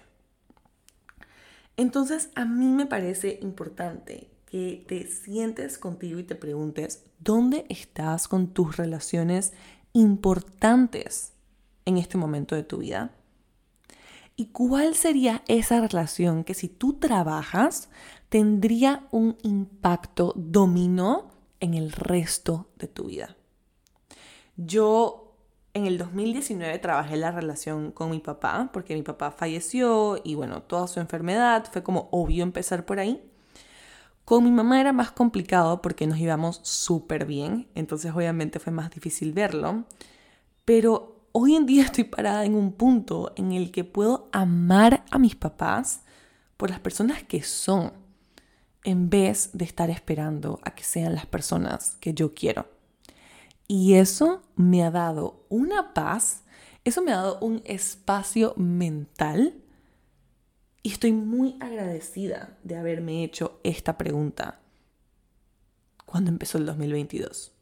Entonces 1.77 2.31
a 2.35 2.45
mí 2.45 2.67
me 2.67 2.87
parece 2.87 3.39
importante 3.43 4.31
que 4.47 4.85
te 4.87 5.09
sientes 5.09 5.79
contigo 5.79 6.21
y 6.21 6.23
te 6.23 6.37
preguntes, 6.37 7.05
¿dónde 7.19 7.67
estás 7.69 8.29
con 8.29 8.55
tus 8.55 8.77
relaciones 8.77 9.53
importantes 9.93 11.33
en 11.85 11.99
este 11.99 12.17
momento 12.17 12.55
de 12.55 12.63
tu 12.63 12.79
vida? 12.79 13.11
¿Y 14.37 14.47
cuál 14.47 14.95
sería 14.95 15.43
esa 15.49 15.81
relación 15.81 16.45
que 16.45 16.55
si 16.55 16.69
tú 16.69 16.95
trabajas 16.95 17.89
tendría 18.29 19.07
un 19.11 19.37
impacto 19.43 20.33
dominó 20.37 21.34
en 21.65 21.75
el 21.75 21.93
resto 21.93 22.69
de 22.77 22.89
tu 22.89 23.07
vida. 23.07 23.37
Yo 24.57 25.35
en 25.73 25.87
el 25.87 25.99
2019 25.99 26.79
trabajé 26.79 27.17
la 27.17 27.33
relación 27.33 27.91
con 27.91 28.11
mi 28.11 28.21
papá 28.21 28.71
porque 28.73 28.95
mi 28.95 29.03
papá 29.03 29.33
falleció 29.33 30.21
y 30.23 30.35
bueno, 30.35 30.63
toda 30.63 30.87
su 30.87 31.01
enfermedad 31.01 31.65
fue 31.73 31.83
como 31.83 32.09
obvio 32.13 32.43
empezar 32.43 32.85
por 32.85 33.01
ahí. 33.01 33.29
Con 34.27 34.45
mi 34.45 34.51
mamá 34.51 34.81
era 34.81 34.93
más 34.93 35.11
complicado 35.11 35.83
porque 35.83 36.07
nos 36.07 36.19
íbamos 36.19 36.61
súper 36.63 37.25
bien, 37.25 37.67
entonces 37.75 38.13
obviamente 38.15 38.59
fue 38.59 38.73
más 38.73 38.91
difícil 38.91 39.33
verlo, 39.33 39.85
pero 40.65 41.27
hoy 41.33 41.57
en 41.57 41.67
día 41.67 41.85
estoy 41.85 42.05
parada 42.05 42.45
en 42.45 42.55
un 42.55 42.73
punto 42.73 43.33
en 43.37 43.53
el 43.53 43.73
que 43.73 43.85
puedo 43.85 44.29
amar 44.33 45.05
a 45.11 45.19
mis 45.19 45.35
papás 45.35 46.03
por 46.57 46.71
las 46.71 46.81
personas 46.81 47.23
que 47.23 47.43
son 47.43 48.04
en 48.85 49.11
vez 49.11 49.51
de 49.55 49.65
estar 49.65 49.91
esperando 49.91 50.61
a 50.63 50.75
que 50.75 50.85
sean 50.85 51.15
las 51.15 51.27
personas 51.27 51.97
que 52.01 52.15
yo 52.15 52.35
quiero. 52.35 52.69
Y 53.67 53.95
eso 53.95 54.43
me 54.57 54.85
ha 54.85 54.91
dado 54.91 55.47
una 55.49 55.95
paz, 55.95 56.43
eso 56.85 57.03
me 57.03 57.13
ha 57.13 57.17
dado 57.17 57.39
un 57.41 57.63
espacio 57.65 58.55
mental 58.57 59.55
y 60.83 60.93
estoy 60.93 61.13
muy 61.13 61.57
agradecida 61.61 62.59
de 62.63 62.77
haberme 62.77 63.25
hecho 63.25 63.59
esta 63.65 63.97
pregunta. 63.99 64.61
cuando 66.05 66.31
empezó 66.31 66.59
el 66.59 66.67
2022. 66.67 67.53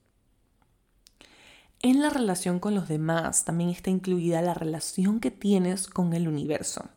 En 1.81 2.03
la 2.03 2.11
relación 2.11 2.59
con 2.59 2.75
los 2.75 2.87
demás 2.87 3.47
también 3.47 3.71
está 3.71 3.89
incluida 3.89 4.43
la 4.43 4.53
relación 4.53 5.21
que 5.21 5.31
tienes 5.31 5.87
con 5.87 6.13
el 6.13 6.29
universo. 6.29 6.91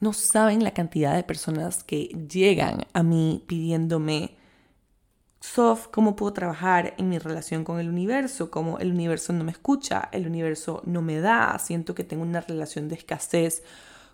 No 0.00 0.12
saben 0.12 0.64
la 0.64 0.72
cantidad 0.72 1.14
de 1.14 1.22
personas 1.22 1.84
que 1.84 2.04
llegan 2.28 2.86
a 2.92 3.02
mí 3.02 3.44
pidiéndome, 3.46 4.36
Sof, 5.40 5.88
¿cómo 5.88 6.16
puedo 6.16 6.34
trabajar 6.34 6.94
en 6.98 7.08
mi 7.08 7.18
relación 7.18 7.64
con 7.64 7.80
el 7.80 7.88
universo? 7.88 8.50
Como 8.50 8.78
el 8.78 8.92
universo 8.92 9.32
no 9.32 9.42
me 9.42 9.52
escucha, 9.52 10.10
el 10.12 10.26
universo 10.26 10.82
no 10.84 11.00
me 11.00 11.18
da, 11.20 11.58
siento 11.58 11.94
que 11.94 12.04
tengo 12.04 12.22
una 12.22 12.42
relación 12.42 12.88
de 12.88 12.96
escasez 12.96 13.62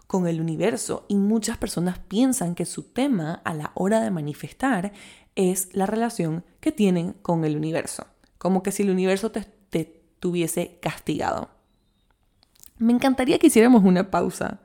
con 0.06 0.28
el 0.28 0.40
universo 0.40 1.04
y 1.08 1.16
muchas 1.16 1.58
personas 1.58 1.98
piensan 1.98 2.54
que 2.54 2.64
su 2.64 2.84
tema 2.84 3.42
a 3.44 3.54
la 3.54 3.72
hora 3.74 4.00
de 4.00 4.12
manifestar 4.12 4.92
es 5.34 5.68
la 5.74 5.86
relación 5.86 6.44
que 6.60 6.70
tienen 6.70 7.12
con 7.12 7.44
el 7.44 7.56
universo, 7.56 8.06
como 8.38 8.62
que 8.62 8.70
si 8.70 8.84
el 8.84 8.90
universo 8.90 9.30
te, 9.32 9.44
tuviese 10.20 10.78
castigado. 10.80 11.50
Me 12.78 12.92
encantaría 12.92 13.38
que 13.38 13.48
hiciéramos 13.48 13.84
una 13.84 14.10
pausa 14.10 14.60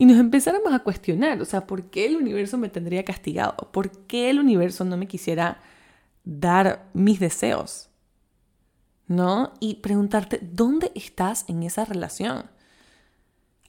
y 0.00 0.06
nos 0.06 0.18
empezáramos 0.18 0.72
a 0.72 0.78
cuestionar, 0.78 1.42
o 1.42 1.44
sea, 1.44 1.66
¿por 1.66 1.90
qué 1.90 2.06
el 2.06 2.16
universo 2.16 2.56
me 2.56 2.70
tendría 2.70 3.04
castigado? 3.04 3.70
¿Por 3.70 4.06
qué 4.06 4.30
el 4.30 4.40
universo 4.40 4.82
no 4.86 4.96
me 4.96 5.06
quisiera 5.06 5.60
dar 6.24 6.88
mis 6.94 7.20
deseos? 7.20 7.90
¿No? 9.08 9.52
Y 9.60 9.74
preguntarte, 9.74 10.40
¿dónde 10.40 10.90
estás 10.94 11.44
en 11.48 11.64
esa 11.64 11.84
relación? 11.84 12.46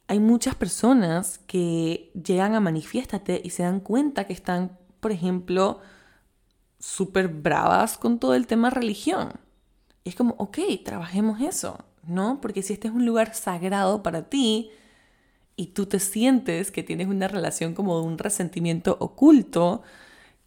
Hay 0.08 0.22
muchas 0.22 0.56
personas 0.56 1.42
que 1.48 2.14
llegan 2.14 2.56
a 2.56 2.62
manifiéstate 2.62 3.42
y 3.44 3.50
se 3.50 3.64
dan 3.64 3.82
cuenta 3.82 4.26
que 4.26 4.32
están, 4.32 4.78
por 5.02 5.12
ejemplo, 5.12 5.82
súper 6.80 7.28
bravas 7.28 7.98
con 7.98 8.20
todo 8.20 8.36
el 8.36 8.48
tema 8.48 8.70
religión. 8.70 9.34
Es 10.06 10.16
como, 10.16 10.36
ok, 10.38 10.60
trabajemos 10.86 11.42
eso, 11.42 11.84
¿no? 12.08 12.40
Porque 12.40 12.64
si 12.64 12.72
este 12.72 12.88
es 12.88 12.94
un 12.94 13.06
lugar 13.06 13.36
sagrado 13.36 14.02
para 14.02 14.30
ti 14.30 14.72
y 15.62 15.68
tú 15.68 15.86
te 15.86 16.00
sientes 16.00 16.72
que 16.72 16.82
tienes 16.82 17.08
una 17.08 17.28
relación 17.28 17.76
como 17.76 18.02
un 18.02 18.18
resentimiento 18.18 18.98
oculto, 19.00 19.84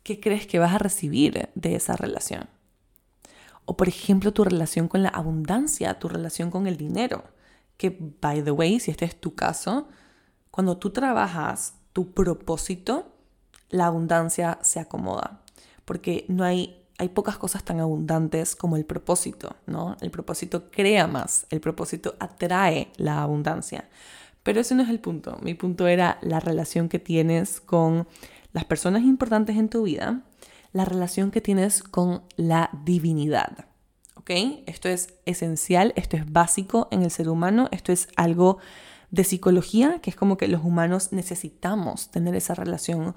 ¿qué 0.02 0.18
crees 0.18 0.48
que 0.48 0.58
vas 0.58 0.74
a 0.74 0.78
recibir 0.78 1.50
de 1.54 1.76
esa 1.76 1.94
relación? 1.94 2.48
O 3.64 3.76
por 3.76 3.86
ejemplo, 3.86 4.32
tu 4.32 4.42
relación 4.42 4.88
con 4.88 5.04
la 5.04 5.10
abundancia, 5.10 6.00
tu 6.00 6.08
relación 6.08 6.50
con 6.50 6.66
el 6.66 6.76
dinero 6.76 7.22
que, 7.76 7.96
by 8.20 8.42
the 8.42 8.50
way, 8.50 8.80
si 8.80 8.90
este 8.90 9.04
es 9.04 9.20
tu 9.20 9.36
caso, 9.36 9.86
cuando 10.50 10.78
tú 10.78 10.90
trabajas 10.90 11.74
tu 11.92 12.10
propósito, 12.12 13.12
la 13.70 13.86
abundancia 13.86 14.58
se 14.62 14.80
acomoda, 14.80 15.42
porque 15.84 16.24
no 16.26 16.42
hay 16.42 16.80
hay 16.98 17.08
pocas 17.08 17.38
cosas 17.38 17.64
tan 17.64 17.80
abundantes 17.80 18.54
como 18.54 18.76
el 18.76 18.84
propósito, 18.84 19.56
¿no? 19.66 19.96
El 20.00 20.10
propósito 20.10 20.70
crea 20.70 21.06
más, 21.08 21.46
el 21.50 21.60
propósito 21.60 22.14
atrae 22.20 22.92
la 22.96 23.22
abundancia. 23.22 23.88
Pero 24.44 24.60
ese 24.60 24.76
no 24.76 24.84
es 24.84 24.88
el 24.88 25.00
punto. 25.00 25.38
Mi 25.42 25.54
punto 25.54 25.88
era 25.88 26.18
la 26.22 26.38
relación 26.38 26.88
que 26.88 27.00
tienes 27.00 27.60
con 27.60 28.06
las 28.52 28.64
personas 28.64 29.02
importantes 29.02 29.56
en 29.56 29.68
tu 29.68 29.82
vida, 29.82 30.22
la 30.72 30.84
relación 30.84 31.32
que 31.32 31.40
tienes 31.40 31.82
con 31.82 32.22
la 32.36 32.70
divinidad. 32.84 33.66
Esto 34.26 34.88
es 34.88 35.14
esencial, 35.26 35.92
esto 35.96 36.16
es 36.16 36.30
básico 36.30 36.88
en 36.90 37.02
el 37.02 37.10
ser 37.10 37.28
humano, 37.28 37.68
esto 37.72 37.92
es 37.92 38.08
algo 38.16 38.58
de 39.10 39.22
psicología, 39.22 40.00
que 40.00 40.10
es 40.10 40.16
como 40.16 40.38
que 40.38 40.48
los 40.48 40.64
humanos 40.64 41.12
necesitamos 41.12 42.10
tener 42.10 42.34
esa 42.34 42.54
relación 42.54 43.14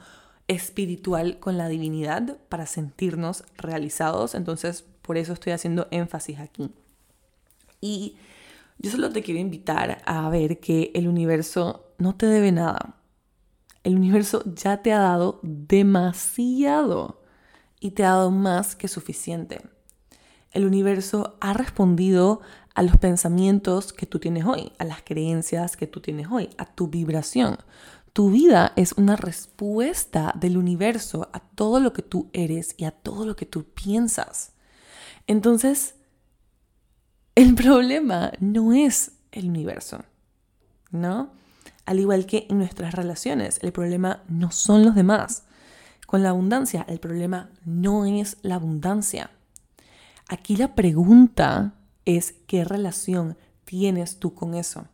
espiritual 0.47 1.39
con 1.39 1.57
la 1.57 1.69
divinidad 1.69 2.37
para 2.49 2.65
sentirnos 2.65 3.45
realizados. 3.55 4.35
Entonces, 4.35 4.83
por 5.01 5.17
eso 5.17 5.33
estoy 5.33 5.53
haciendo 5.53 5.87
énfasis 5.91 6.39
aquí. 6.39 6.71
Y 7.79 8.17
yo 8.79 8.91
solo 8.91 9.11
te 9.11 9.23
quiero 9.23 9.39
invitar 9.39 10.01
a 10.05 10.29
ver 10.29 10.59
que 10.59 10.91
el 10.93 11.07
universo 11.07 11.93
no 11.97 12.15
te 12.15 12.25
debe 12.27 12.51
nada. 12.51 12.95
El 13.83 13.95
universo 13.95 14.43
ya 14.45 14.81
te 14.81 14.93
ha 14.93 14.99
dado 14.99 15.39
demasiado 15.43 17.21
y 17.79 17.91
te 17.91 18.03
ha 18.03 18.09
dado 18.09 18.31
más 18.31 18.75
que 18.75 18.87
suficiente 18.87 19.61
el 20.57 20.65
universo 20.65 21.37
ha 21.39 21.53
respondido 21.53 22.41
a 22.73 22.81
los 22.81 22.97
pensamientos 22.97 23.93
que 23.93 24.07
tú 24.07 24.19
tienes 24.19 24.45
hoy, 24.45 24.71
a 24.79 24.85
las 24.85 25.03
creencias 25.03 25.77
que 25.77 25.85
tú 25.85 25.99
tienes 26.01 26.27
hoy, 26.31 26.49
a 26.57 26.65
tu 26.65 26.87
vibración. 26.87 27.57
Tu 28.11 28.31
vida 28.31 28.73
es 28.75 28.93
una 28.93 29.15
respuesta 29.15 30.33
del 30.39 30.57
universo 30.57 31.29
a 31.33 31.39
todo 31.39 31.79
lo 31.79 31.93
que 31.93 32.01
tú 32.01 32.29
eres 32.33 32.73
y 32.75 32.85
a 32.85 32.91
todo 32.91 33.25
lo 33.25 33.35
que 33.35 33.45
tú 33.45 33.65
piensas. 33.65 34.53
Entonces, 35.27 35.93
el 37.37 37.53
problema 37.53 38.31
no 38.39 38.73
es 38.73 39.11
el 39.31 39.49
universo, 39.49 40.03
¿no? 40.89 41.29
Al 41.85 41.99
igual 41.99 42.25
que 42.25 42.47
en 42.49 42.57
nuestras 42.57 42.95
relaciones, 42.95 43.59
el 43.61 43.71
problema 43.71 44.23
no 44.27 44.49
son 44.49 44.83
los 44.83 44.95
demás. 44.95 45.43
Con 46.07 46.23
la 46.23 46.29
abundancia, 46.29 46.83
el 46.89 46.99
problema 46.99 47.51
no 47.63 48.07
es 48.07 48.37
la 48.41 48.55
abundancia. 48.55 49.29
Aquí 50.27 50.55
la 50.55 50.73
pregunta 50.73 51.75
es 52.05 52.33
qué 52.47 52.63
relación 52.63 53.37
tienes 53.65 54.17
tú 54.17 54.33
con 54.33 54.55
eso. 54.55 54.87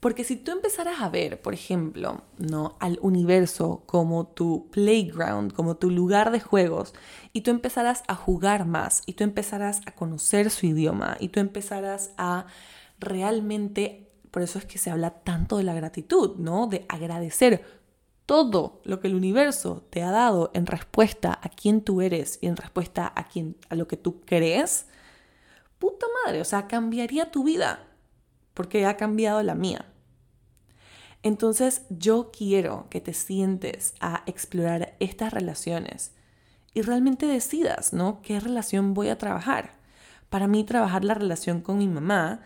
Porque 0.00 0.22
si 0.22 0.36
tú 0.36 0.52
empezaras 0.52 1.00
a 1.00 1.08
ver, 1.08 1.42
por 1.42 1.54
ejemplo, 1.54 2.22
¿no? 2.38 2.76
al 2.78 2.98
universo 3.02 3.82
como 3.86 4.28
tu 4.28 4.68
playground, 4.70 5.52
como 5.52 5.76
tu 5.76 5.90
lugar 5.90 6.30
de 6.30 6.40
juegos, 6.40 6.94
y 7.32 7.40
tú 7.40 7.50
empezaras 7.50 8.04
a 8.06 8.14
jugar 8.14 8.64
más, 8.64 9.02
y 9.06 9.14
tú 9.14 9.24
empezaras 9.24 9.80
a 9.86 9.92
conocer 9.92 10.50
su 10.50 10.66
idioma, 10.66 11.16
y 11.18 11.30
tú 11.30 11.40
empezaras 11.40 12.12
a 12.16 12.46
realmente, 13.00 14.08
por 14.30 14.42
eso 14.42 14.60
es 14.60 14.66
que 14.66 14.78
se 14.78 14.90
habla 14.90 15.10
tanto 15.24 15.56
de 15.56 15.64
la 15.64 15.74
gratitud, 15.74 16.36
¿no? 16.36 16.68
De 16.68 16.86
agradecer 16.88 17.64
todo 18.24 18.82
lo 18.84 19.00
que 19.00 19.08
el 19.08 19.16
universo 19.16 19.84
te 19.90 20.02
ha 20.02 20.10
dado 20.12 20.50
en 20.54 20.66
respuesta 20.66 21.40
a 21.42 21.48
quién 21.48 21.80
tú 21.80 22.02
eres 22.02 22.38
y 22.40 22.46
en 22.46 22.56
respuesta 22.56 23.10
a, 23.16 23.26
quién, 23.26 23.56
a 23.68 23.74
lo 23.74 23.88
que 23.88 23.96
tú 23.96 24.20
crees, 24.20 24.86
puta 25.78 26.06
madre, 26.24 26.40
o 26.40 26.44
sea, 26.44 26.68
cambiaría 26.68 27.30
tu 27.30 27.42
vida, 27.42 27.87
porque 28.58 28.86
ha 28.86 28.96
cambiado 28.96 29.40
la 29.44 29.54
mía. 29.54 29.86
Entonces 31.22 31.82
yo 31.90 32.32
quiero 32.36 32.88
que 32.90 33.00
te 33.00 33.14
sientes 33.14 33.94
a 34.00 34.24
explorar 34.26 34.96
estas 34.98 35.32
relaciones 35.32 36.10
y 36.74 36.82
realmente 36.82 37.26
decidas, 37.26 37.92
¿no? 37.92 38.20
¿Qué 38.20 38.40
relación 38.40 38.94
voy 38.94 39.10
a 39.10 39.16
trabajar? 39.16 39.76
Para 40.28 40.48
mí 40.48 40.64
trabajar 40.64 41.04
la 41.04 41.14
relación 41.14 41.60
con 41.60 41.78
mi 41.78 41.86
mamá 41.86 42.40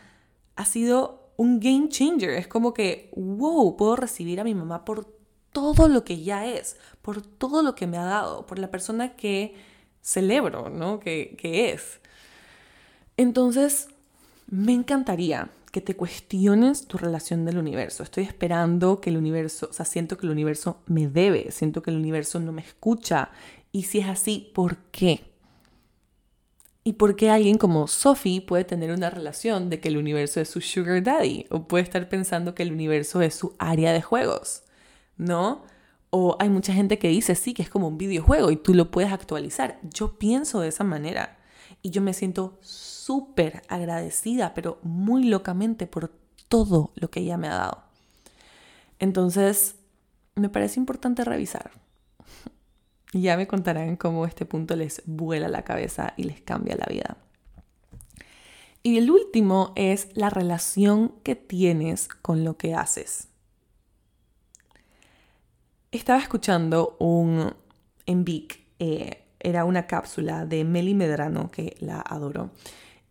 ha 0.55 0.67
sido 0.67 1.33
un 1.39 1.61
game 1.61 1.89
changer. 1.89 2.33
Es 2.33 2.47
como 2.47 2.75
que, 2.75 3.11
wow, 3.17 3.75
puedo 3.79 3.97
recibir 3.97 4.39
a 4.39 4.45
mi 4.45 4.55
mamá 4.55 4.85
por 4.85 5.07
todo 5.51 5.89
lo 5.89 6.05
que 6.05 6.23
ya 6.23 6.45
es, 6.45 6.77
por 7.01 7.23
todo 7.23 7.63
lo 7.63 7.75
que 7.75 7.87
me 7.87 7.97
ha 7.97 8.05
dado, 8.05 8.45
por 8.45 8.59
la 8.59 8.71
persona 8.71 9.17
que 9.17 9.55
celebro, 10.03 10.69
¿no? 10.69 11.01
Que, 11.01 11.37
que 11.39 11.73
es. 11.73 12.01
Entonces, 13.17 13.89
me 14.47 14.75
encantaría 14.75 15.49
que 15.73 15.81
te 15.81 15.97
cuestiones 15.97 16.87
tu 16.87 16.99
relación 16.99 17.45
del 17.45 17.59
universo. 17.59 18.05
Estoy 18.05 18.25
esperando 18.25 19.01
que 19.01 19.11
el 19.11 19.17
universo, 19.17 19.69
o 19.71 19.73
sea, 19.73 19.85
siento 19.85 20.17
que 20.17 20.27
el 20.27 20.33
universo 20.33 20.83
me 20.87 21.09
debe, 21.09 21.51
siento 21.51 21.83
que 21.83 21.91
el 21.91 21.97
universo 21.97 22.39
no 22.39 22.53
me 22.53 22.63
escucha. 22.63 23.31
Y 23.73 23.85
si 23.85 23.99
es 23.99 24.07
así, 24.09 24.53
¿por 24.55 24.77
qué? 24.93 25.25
¿Y 26.85 26.95
por 26.95 27.17
qué 27.17 27.31
alguien 27.31 27.59
como 27.59 27.89
Sophie 27.89 28.41
puede 28.43 28.65
tener 28.65 28.93
una 28.93 29.11
relación 29.11 29.71
de 29.71 29.81
que 29.81 29.89
el 29.89 29.97
universo 29.97 30.41
es 30.41 30.49
su 30.51 30.61
sugar 30.61 31.03
daddy? 31.03 31.47
O 31.51 31.67
puede 31.67 31.85
estar 31.85 32.09
pensando 32.09 32.55
que 32.55 32.63
el 32.63 32.73
universo 32.73 33.23
es 33.23 33.35
su 33.35 33.55
área 33.59 33.93
de 33.93 34.03
juegos. 34.03 34.63
¿no? 35.17 35.63
O 36.11 36.37
hay 36.41 36.49
mucha 36.49 36.73
gente 36.73 36.99
que 36.99 37.09
dice, 37.09 37.35
sí, 37.35 37.55
que 37.55 37.63
es 37.63 37.71
como 37.71 37.89
un 37.89 37.99
videojuego 37.99 38.51
y 38.51 38.57
tú 38.57 38.75
lo 38.75 38.91
puedes 38.91 39.13
actualizar. 39.13 39.79
Yo 39.83 40.19
pienso 40.19 40.61
de 40.61 40.69
esa 40.69 40.85
manera 40.85 41.39
y 41.83 41.91
yo 41.91 42.01
me 42.01 42.15
siento 42.15 42.59
súper 42.61 43.63
agradecida, 43.69 44.55
pero 44.55 44.79
muy 44.83 45.25
locamente 45.25 45.87
por 45.87 46.13
todo 46.49 46.93
lo 46.95 47.11
que 47.11 47.21
ella 47.21 47.37
me 47.37 47.49
ha 47.49 47.57
dado. 47.57 47.83
Entonces, 48.99 49.77
me 50.37 50.49
parece 50.49 50.81
importante 50.81 51.25
revisar. 51.25 51.73
Y 53.15 53.21
ya 53.21 53.37
me 53.37 53.47
contarán 53.47 53.97
cómo 53.97 54.25
este 54.25 54.47
punto 54.47 54.75
les 54.75 55.03
vuela 55.05 55.47
la 55.47 55.65
cabeza 55.65 56.15
y 56.17 56.23
les 56.23 56.41
cambia 56.41 56.77
la 56.77 56.87
vida. 56.87 57.19
Y 58.83 58.97
el 58.97 59.11
último 59.11 59.75
es 59.77 60.09
la 60.15 60.31
relación 60.31 61.13
que 61.23 61.37
tienes 61.37 62.09
con 62.09 62.43
lo 62.43 62.57
que 62.57 62.75
haces. 62.75 63.29
Estaba 65.91 66.21
escuchando 66.21 66.97
un 67.01 67.53
en 68.07 68.25
Vic, 68.25 68.65
eh, 68.79 69.22
era 69.43 69.65
una 69.65 69.87
cápsula 69.87 70.47
de 70.47 70.65
Meli 70.65 70.95
Medrano, 70.95 71.51
que 71.51 71.77
la 71.81 72.01
adoro, 72.01 72.51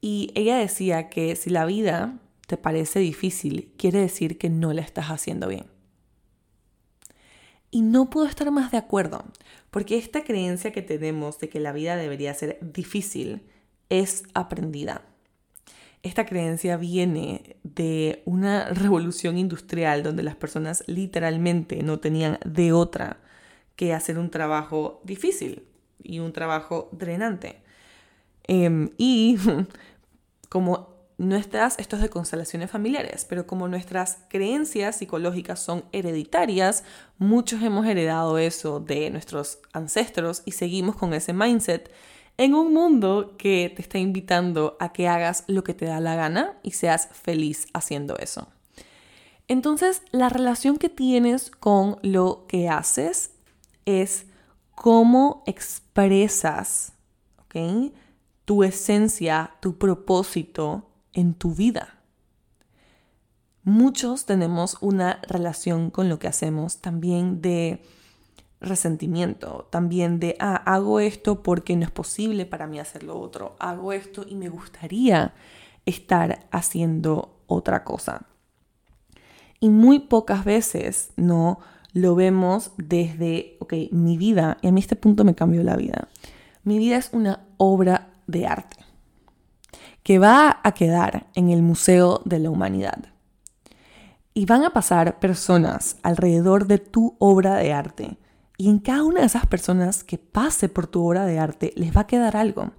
y 0.01 0.31
ella 0.33 0.57
decía 0.57 1.09
que 1.09 1.35
si 1.35 1.51
la 1.51 1.65
vida 1.65 2.17
te 2.47 2.57
parece 2.57 2.99
difícil, 2.99 3.71
quiere 3.77 3.99
decir 3.99 4.37
que 4.37 4.49
no 4.49 4.73
la 4.73 4.81
estás 4.81 5.07
haciendo 5.07 5.47
bien. 5.47 5.67
Y 7.69 7.81
no 7.81 8.09
puedo 8.09 8.27
estar 8.27 8.51
más 8.51 8.71
de 8.71 8.77
acuerdo, 8.77 9.23
Porque 9.69 9.97
esta 9.97 10.25
creencia 10.25 10.73
que 10.73 10.81
tenemos 10.81 11.39
de 11.39 11.47
que 11.47 11.61
la 11.61 11.71
vida 11.71 11.95
debería 11.95 12.33
ser 12.33 12.59
difícil 12.61 13.43
es 13.87 14.23
aprendida. 14.33 15.03
Esta 16.03 16.25
creencia 16.25 16.75
viene 16.75 17.55
de 17.63 18.21
una 18.25 18.65
revolución 18.73 19.37
industrial 19.37 20.03
donde 20.03 20.23
las 20.23 20.35
personas 20.35 20.83
literalmente 20.87 21.83
no 21.83 21.99
tenían 21.99 22.37
de 22.43 22.73
otra 22.73 23.21
que 23.77 23.93
hacer 23.93 24.19
un 24.19 24.29
trabajo 24.29 24.99
difícil 25.05 25.70
y 26.03 26.19
un 26.19 26.33
trabajo 26.33 26.89
drenante. 26.91 27.61
Em, 28.43 28.89
y 28.97 29.37
como 30.49 30.91
nuestras, 31.17 31.77
esto 31.77 31.95
es 31.95 32.01
de 32.01 32.09
constelaciones 32.09 32.71
familiares, 32.71 33.25
pero 33.29 33.45
como 33.45 33.67
nuestras 33.67 34.19
creencias 34.27 34.97
psicológicas 34.97 35.59
son 35.59 35.85
hereditarias, 35.91 36.83
muchos 37.19 37.61
hemos 37.61 37.85
heredado 37.85 38.37
eso 38.39 38.79
de 38.79 39.09
nuestros 39.11 39.59
ancestros 39.71 40.41
y 40.45 40.53
seguimos 40.53 40.95
con 40.95 41.13
ese 41.13 41.33
mindset 41.33 41.91
en 42.37 42.55
un 42.55 42.73
mundo 42.73 43.35
que 43.37 43.71
te 43.75 43.83
está 43.83 43.99
invitando 43.99 44.77
a 44.79 44.93
que 44.93 45.07
hagas 45.07 45.43
lo 45.47 45.63
que 45.63 45.75
te 45.75 45.85
da 45.85 45.99
la 45.99 46.15
gana 46.15 46.57
y 46.63 46.71
seas 46.71 47.09
feliz 47.11 47.67
haciendo 47.73 48.17
eso. 48.17 48.47
Entonces, 49.47 50.01
la 50.11 50.29
relación 50.29 50.77
que 50.77 50.89
tienes 50.89 51.51
con 51.51 51.97
lo 52.01 52.45
que 52.47 52.67
haces 52.69 53.31
es 53.85 54.25
cómo 54.81 55.43
expresas 55.45 56.93
tu 58.45 58.63
esencia, 58.63 59.51
tu 59.59 59.77
propósito 59.77 60.89
en 61.13 61.35
tu 61.35 61.53
vida. 61.53 61.99
Muchos 63.63 64.25
tenemos 64.25 64.77
una 64.81 65.21
relación 65.27 65.91
con 65.91 66.09
lo 66.09 66.17
que 66.17 66.27
hacemos 66.27 66.79
también 66.79 67.43
de 67.43 67.83
resentimiento, 68.59 69.67
también 69.69 70.19
de, 70.19 70.35
ah, 70.39 70.55
hago 70.55 70.99
esto 70.99 71.43
porque 71.43 71.75
no 71.75 71.83
es 71.83 71.91
posible 71.91 72.47
para 72.47 72.65
mí 72.65 72.79
hacer 72.79 73.03
lo 73.03 73.19
otro, 73.19 73.55
hago 73.59 73.93
esto 73.93 74.25
y 74.27 74.33
me 74.33 74.49
gustaría 74.49 75.35
estar 75.85 76.47
haciendo 76.49 77.37
otra 77.45 77.83
cosa. 77.83 78.25
Y 79.59 79.69
muy 79.69 79.99
pocas 79.99 80.43
veces 80.43 81.11
no 81.17 81.59
lo 81.93 82.15
vemos 82.15 82.71
desde, 82.77 83.57
ok, 83.59 83.73
mi 83.91 84.17
vida, 84.17 84.57
y 84.61 84.67
a 84.67 84.71
mí 84.71 84.79
este 84.79 84.95
punto 84.95 85.23
me 85.23 85.35
cambió 85.35 85.63
la 85.63 85.75
vida. 85.75 86.07
Mi 86.63 86.77
vida 86.77 86.97
es 86.97 87.09
una 87.13 87.47
obra 87.57 88.13
de 88.27 88.47
arte 88.47 88.77
que 90.03 90.19
va 90.19 90.59
a 90.63 90.71
quedar 90.73 91.27
en 91.35 91.49
el 91.49 91.61
Museo 91.61 92.21
de 92.25 92.39
la 92.39 92.49
Humanidad. 92.49 93.05
Y 94.33 94.45
van 94.45 94.63
a 94.63 94.71
pasar 94.71 95.19
personas 95.19 95.97
alrededor 96.03 96.65
de 96.65 96.77
tu 96.77 97.15
obra 97.19 97.55
de 97.55 97.73
arte 97.73 98.17
y 98.57 98.69
en 98.69 98.79
cada 98.79 99.03
una 99.03 99.21
de 99.21 99.25
esas 99.25 99.45
personas 99.47 100.03
que 100.03 100.17
pase 100.17 100.69
por 100.69 100.87
tu 100.87 101.05
obra 101.05 101.25
de 101.25 101.39
arte 101.39 101.73
les 101.75 101.95
va 101.95 102.01
a 102.01 102.07
quedar 102.07 102.37
algo. 102.37 102.71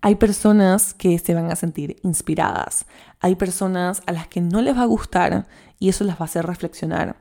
Hay 0.00 0.16
personas 0.16 0.94
que 0.94 1.18
se 1.18 1.34
van 1.34 1.50
a 1.50 1.56
sentir 1.56 1.96
inspiradas, 2.02 2.86
hay 3.20 3.36
personas 3.36 4.02
a 4.06 4.12
las 4.12 4.28
que 4.28 4.40
no 4.40 4.60
les 4.62 4.76
va 4.76 4.82
a 4.82 4.86
gustar 4.86 5.46
y 5.78 5.90
eso 5.90 6.04
las 6.04 6.16
va 6.16 6.22
a 6.22 6.24
hacer 6.24 6.46
reflexionar. 6.46 7.16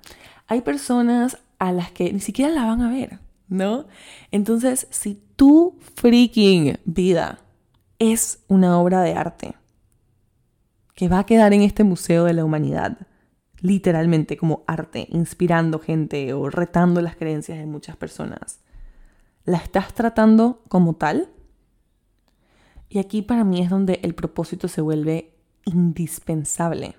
Hay 0.48 0.62
personas 0.62 1.38
a 1.60 1.72
las 1.72 1.92
que 1.92 2.12
ni 2.12 2.20
siquiera 2.20 2.52
la 2.52 2.66
van 2.66 2.82
a 2.82 2.90
ver, 2.90 3.20
¿no? 3.48 3.86
Entonces, 4.32 4.88
si 4.90 5.22
tu 5.36 5.78
freaking 5.96 6.80
vida 6.86 7.40
es 8.00 8.44
una 8.48 8.80
obra 8.80 9.02
de 9.02 9.14
arte 9.14 9.56
que 10.96 11.08
va 11.08 11.20
a 11.20 11.26
quedar 11.26 11.54
en 11.54 11.62
este 11.62 11.84
Museo 11.84 12.26
de 12.26 12.34
la 12.34 12.46
Humanidad, 12.46 13.08
literalmente 13.62 14.38
como 14.38 14.64
arte, 14.68 15.08
inspirando 15.10 15.80
gente 15.80 16.34
o 16.34 16.50
retando 16.50 17.02
las 17.02 17.16
creencias 17.16 17.58
de 17.58 17.66
muchas 17.66 17.96
personas. 17.96 18.60
¿La 19.46 19.58
estás 19.58 19.94
tratando 19.94 20.62
como 20.68 20.96
tal? 20.96 21.30
Y 22.90 23.00
aquí 23.00 23.22
para 23.22 23.44
mí 23.44 23.62
es 23.62 23.70
donde 23.70 24.00
el 24.04 24.14
propósito 24.16 24.68
se 24.68 24.82
vuelve 24.82 25.34
indispensable. 25.66 26.96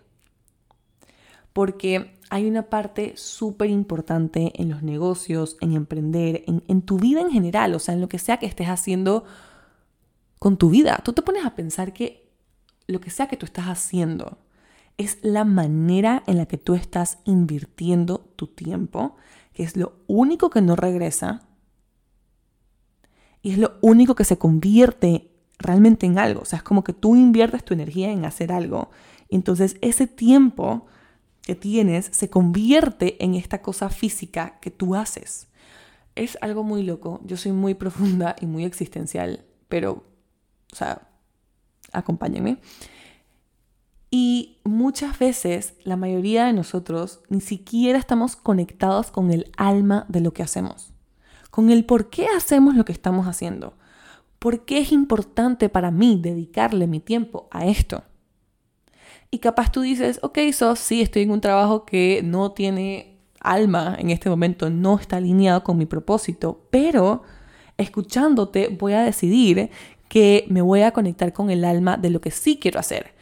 Porque 1.52 2.13
hay 2.30 2.46
una 2.46 2.64
parte 2.64 3.14
súper 3.16 3.70
importante 3.70 4.52
en 4.54 4.70
los 4.70 4.82
negocios, 4.82 5.56
en 5.60 5.72
emprender, 5.72 6.44
en, 6.46 6.82
tu 6.82 6.98
vida 6.98 7.20
en 7.20 7.30
general, 7.30 7.74
o 7.74 7.78
sea, 7.78 7.94
en 7.94 8.00
lo 8.00 8.08
que 8.08 8.18
sea 8.18 8.38
que 8.38 8.46
estés 8.46 8.68
haciendo 8.68 9.24
con 10.38 10.56
tu 10.56 10.70
vida. 10.70 11.00
Tú 11.04 11.12
te 11.12 11.22
pones 11.22 11.44
a 11.44 11.54
pensar 11.54 11.92
que 11.92 12.30
lo 12.86 13.00
que 13.00 13.10
sea 13.10 13.28
que 13.28 13.36
tú 13.36 13.46
estás 13.46 13.66
haciendo, 13.66 14.38
es 14.96 15.18
la 15.22 15.44
manera 15.44 16.22
en 16.26 16.36
la 16.36 16.46
que 16.46 16.58
tú 16.58 16.74
estás 16.74 17.18
invirtiendo 17.24 18.18
tu 18.36 18.46
tiempo, 18.46 19.16
que 19.52 19.64
es 19.64 19.76
lo 19.76 19.94
único 20.06 20.50
que 20.50 20.60
no 20.60 20.76
regresa 20.76 21.42
y 23.42 23.52
es 23.52 23.58
lo 23.58 23.74
único 23.80 24.14
que 24.14 24.24
se 24.24 24.38
convierte 24.38 25.30
realmente 25.58 26.06
en 26.06 26.18
algo. 26.18 26.42
O 26.42 26.44
sea, 26.44 26.58
es 26.58 26.62
como 26.62 26.84
que 26.84 26.92
tú 26.92 27.16
inviertes 27.16 27.64
tu 27.64 27.74
energía 27.74 28.10
en 28.10 28.24
hacer 28.24 28.52
algo. 28.52 28.90
Entonces 29.28 29.76
ese 29.80 30.06
tiempo 30.06 30.86
que 31.44 31.54
tienes 31.54 32.08
se 32.12 32.30
convierte 32.30 33.22
en 33.22 33.34
esta 33.34 33.62
cosa 33.62 33.90
física 33.90 34.58
que 34.60 34.70
tú 34.70 34.94
haces. 34.94 35.48
Es 36.14 36.38
algo 36.40 36.64
muy 36.64 36.82
loco. 36.82 37.20
Yo 37.24 37.36
soy 37.36 37.52
muy 37.52 37.74
profunda 37.74 38.34
y 38.40 38.46
muy 38.46 38.64
existencial, 38.64 39.44
pero, 39.68 40.04
o 40.72 40.76
sea, 40.76 41.08
acompáñenme. 41.92 42.58
Y 44.10 44.58
muchas 44.64 45.18
veces 45.18 45.74
la 45.82 45.96
mayoría 45.96 46.46
de 46.46 46.52
nosotros 46.52 47.20
ni 47.28 47.40
siquiera 47.40 47.98
estamos 47.98 48.36
conectados 48.36 49.10
con 49.10 49.32
el 49.32 49.50
alma 49.56 50.06
de 50.08 50.20
lo 50.20 50.32
que 50.32 50.44
hacemos, 50.44 50.92
con 51.50 51.68
el 51.70 51.84
por 51.84 52.10
qué 52.10 52.28
hacemos 52.28 52.76
lo 52.76 52.84
que 52.84 52.92
estamos 52.92 53.26
haciendo, 53.26 53.74
por 54.38 54.64
qué 54.64 54.78
es 54.78 54.92
importante 54.92 55.68
para 55.68 55.90
mí 55.90 56.18
dedicarle 56.22 56.86
mi 56.86 57.00
tiempo 57.00 57.48
a 57.50 57.66
esto. 57.66 58.04
Y 59.34 59.40
capaz 59.40 59.72
tú 59.72 59.80
dices, 59.80 60.20
ok, 60.22 60.38
so 60.52 60.76
sí, 60.76 61.02
estoy 61.02 61.22
en 61.22 61.32
un 61.32 61.40
trabajo 61.40 61.84
que 61.84 62.20
no 62.22 62.52
tiene 62.52 63.18
alma 63.40 63.96
en 63.98 64.10
este 64.10 64.30
momento, 64.30 64.70
no 64.70 64.96
está 64.96 65.16
alineado 65.16 65.64
con 65.64 65.76
mi 65.76 65.86
propósito, 65.86 66.68
pero 66.70 67.24
escuchándote 67.76 68.68
voy 68.68 68.92
a 68.92 69.02
decidir 69.02 69.70
que 70.08 70.44
me 70.50 70.62
voy 70.62 70.82
a 70.82 70.92
conectar 70.92 71.32
con 71.32 71.50
el 71.50 71.64
alma 71.64 71.96
de 71.96 72.10
lo 72.10 72.20
que 72.20 72.30
sí 72.30 72.60
quiero 72.62 72.78
hacer 72.78 73.12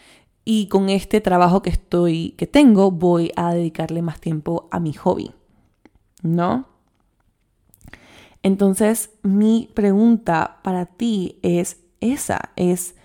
y 0.45 0.67
con 0.67 0.91
este 0.91 1.23
trabajo 1.23 1.63
que 1.63 1.71
estoy 1.71 2.33
que 2.33 2.47
tengo 2.47 2.91
voy 2.91 3.33
a 3.35 3.55
dedicarle 3.55 4.03
más 4.03 4.21
tiempo 4.21 4.69
a 4.71 4.81
mi 4.81 4.93
hobby. 4.93 5.31
¿No? 6.23 6.69
Entonces, 8.43 9.13
mi 9.23 9.71
pregunta 9.73 10.61
para 10.63 10.85
ti 10.85 11.39
es 11.41 11.79
esa, 12.01 12.53
es 12.57 12.97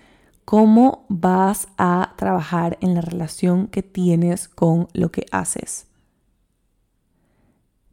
cómo 0.48 1.04
vas 1.10 1.68
a 1.76 2.14
trabajar 2.16 2.78
en 2.80 2.94
la 2.94 3.02
relación 3.02 3.66
que 3.66 3.82
tienes 3.82 4.48
con 4.48 4.88
lo 4.94 5.12
que 5.12 5.26
haces. 5.30 5.88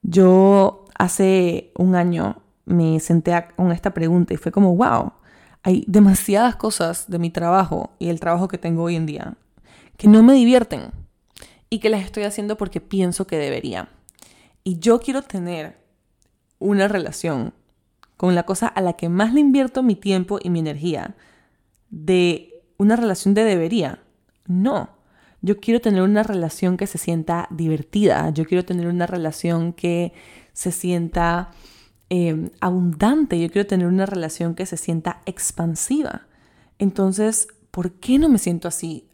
Yo 0.04 0.86
hace 0.98 1.74
un 1.78 1.96
año 1.96 2.42
me 2.64 3.02
senté 3.02 3.34
con 3.58 3.74
esta 3.74 3.94
pregunta 3.94 4.34
y 4.34 4.38
fue 4.38 4.54
como, 4.54 4.74
wow, 4.74 5.12
hay 5.64 5.84
demasiadas 5.86 6.56
cosas 6.56 7.10
de 7.10 7.20
mi 7.20 7.30
trabajo 7.30 7.92
y 8.00 8.08
el 8.08 8.22
trabajo 8.22 8.48
que 8.48 8.58
tengo 8.58 8.84
hoy 8.84 8.96
en 8.96 9.06
día 9.06 9.36
que 9.98 10.08
no 10.08 10.24
me 10.24 10.32
divierten 10.32 10.92
y 11.70 11.80
que 11.80 11.90
las 11.90 12.06
estoy 12.06 12.24
haciendo 12.24 12.56
porque 12.56 12.80
pienso 12.80 13.28
que 13.28 13.38
debería. 13.38 13.90
Y 14.64 14.80
yo 14.80 15.02
quiero 15.02 15.24
tener 15.24 15.78
una 16.60 16.88
relación 16.88 17.54
con 18.16 18.34
la 18.34 18.44
cosa 18.44 18.68
a 18.68 18.80
la 18.80 18.94
que 18.94 19.10
más 19.10 19.34
le 19.34 19.42
invierto 19.42 19.84
mi 19.84 19.98
tiempo 19.98 20.40
y 20.42 20.50
mi 20.50 20.60
energía 20.60 21.18
de 21.90 22.64
una 22.78 22.96
relación 22.96 23.34
de 23.34 23.44
debería. 23.44 24.02
No, 24.48 24.90
yo 25.42 25.60
quiero 25.60 25.82
tener 25.82 26.02
una 26.02 26.24
relación 26.24 26.78
que 26.78 26.88
se 26.88 26.98
sienta 26.98 27.48
divertida, 27.52 28.30
yo 28.32 28.46
quiero 28.46 28.66
tener 28.66 28.88
una 28.88 29.08
relación 29.08 29.74
que 29.74 30.14
se 30.54 30.72
sienta 30.72 31.52
Em, 32.10 32.52
abundante, 32.62 33.40
yo 33.40 33.50
quiero 33.50 33.68
tener 33.68 33.88
una 33.88 34.06
relación 34.06 34.54
que 34.54 34.68
se 34.68 34.78
sienta 34.78 35.22
expansiva. 35.26 36.28
Entonces, 36.78 37.48
¿por 37.72 37.94
qué 37.94 38.20
no 38.20 38.30
me 38.30 38.38
siento 38.38 38.68
así 38.68 39.10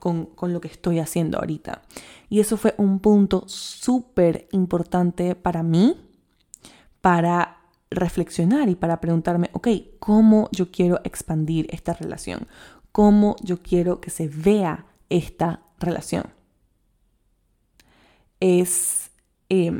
con, 0.00 0.26
con, 0.26 0.54
lo 0.54 0.60
que 0.62 0.68
estoy 0.68 0.98
haciendo 0.98 1.38
ahorita? 1.38 1.82
Y 2.30 2.40
eso 2.40 2.56
fue 2.56 2.74
un 2.78 3.00
punto 3.00 3.44
súper 3.48 4.48
importante 4.52 5.34
para 5.34 5.62
mí, 5.62 5.94
para 7.02 7.58
reflexionar 7.94 8.68
y 8.68 8.74
para 8.74 9.00
preguntarme, 9.00 9.50
ok, 9.52 9.68
¿cómo 9.98 10.48
yo 10.52 10.70
quiero 10.70 11.00
expandir 11.04 11.66
esta 11.70 11.92
relación? 11.92 12.46
¿Cómo 12.92 13.36
yo 13.42 13.62
quiero 13.62 14.00
que 14.00 14.10
se 14.10 14.28
vea 14.28 14.86
esta 15.08 15.62
relación? 15.78 16.24
Es, 18.40 19.10
eh, 19.48 19.72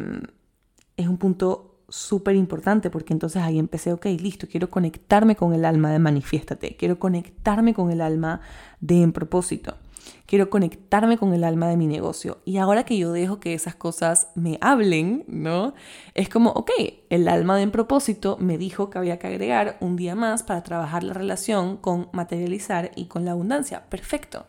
es 0.97 1.09
un 1.09 1.19
punto 1.19 1.73
súper 1.93 2.37
importante 2.37 2.89
porque 2.89 3.13
entonces 3.13 3.43
ahí 3.43 3.59
empecé, 3.59 3.93
ok, 3.93 4.07
listo, 4.19 4.49
quiero 4.49 4.71
conectarme 4.71 5.37
con 5.37 5.53
el 5.53 5.65
alma 5.65 5.93
de 5.93 5.99
manifiéstate, 5.99 6.77
quiero 6.77 6.99
conectarme 6.99 7.75
con 7.75 7.91
el 7.91 8.01
alma 8.01 8.41
de 8.81 9.03
en 9.03 9.13
propósito, 9.13 9.77
quiero 10.27 10.51
conectarme 10.51 11.19
con 11.19 11.35
el 11.35 11.45
alma 11.45 11.69
de 11.69 11.77
mi 11.77 11.87
negocio. 11.87 12.39
Y 12.45 12.59
ahora 12.59 12.85
que 12.85 12.97
yo 12.97 13.13
dejo 13.13 13.41
que 13.41 13.55
esas 13.55 13.75
cosas 13.75 14.29
me 14.35 14.59
hablen, 14.61 15.25
¿no? 15.27 15.75
Es 16.15 16.29
como, 16.29 16.51
ok, 16.51 16.71
el 17.11 17.29
alma 17.29 17.57
de 17.57 17.63
en 17.63 17.71
propósito 17.71 18.37
me 18.39 18.59
dijo 18.59 18.91
que 18.91 18.99
había 18.99 19.19
que 19.19 19.27
agregar 19.27 19.77
un 19.81 19.97
día 19.97 20.15
más 20.15 20.43
para 20.43 20.63
trabajar 20.63 21.05
la 21.05 21.15
relación 21.15 21.77
con 21.77 22.09
materializar 22.13 22.91
y 22.97 23.07
con 23.07 23.25
la 23.25 23.33
abundancia. 23.33 23.89
Perfecto. 23.89 24.47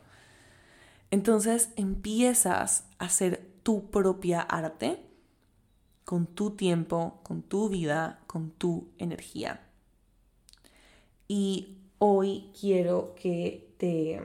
Entonces 1.11 1.69
empiezas 1.75 2.85
a 2.97 3.05
hacer 3.05 3.45
tu 3.63 3.91
propia 3.91 4.41
arte 4.41 4.99
con 6.05 6.27
tu 6.27 6.51
tiempo, 6.51 7.19
con 7.23 7.43
tu 7.43 7.69
vida, 7.69 8.19
con 8.27 8.51
tu 8.51 8.89
energía. 8.97 9.61
Y 11.27 11.77
hoy 11.99 12.51
quiero 12.59 13.15
que 13.15 13.73
te 13.77 14.21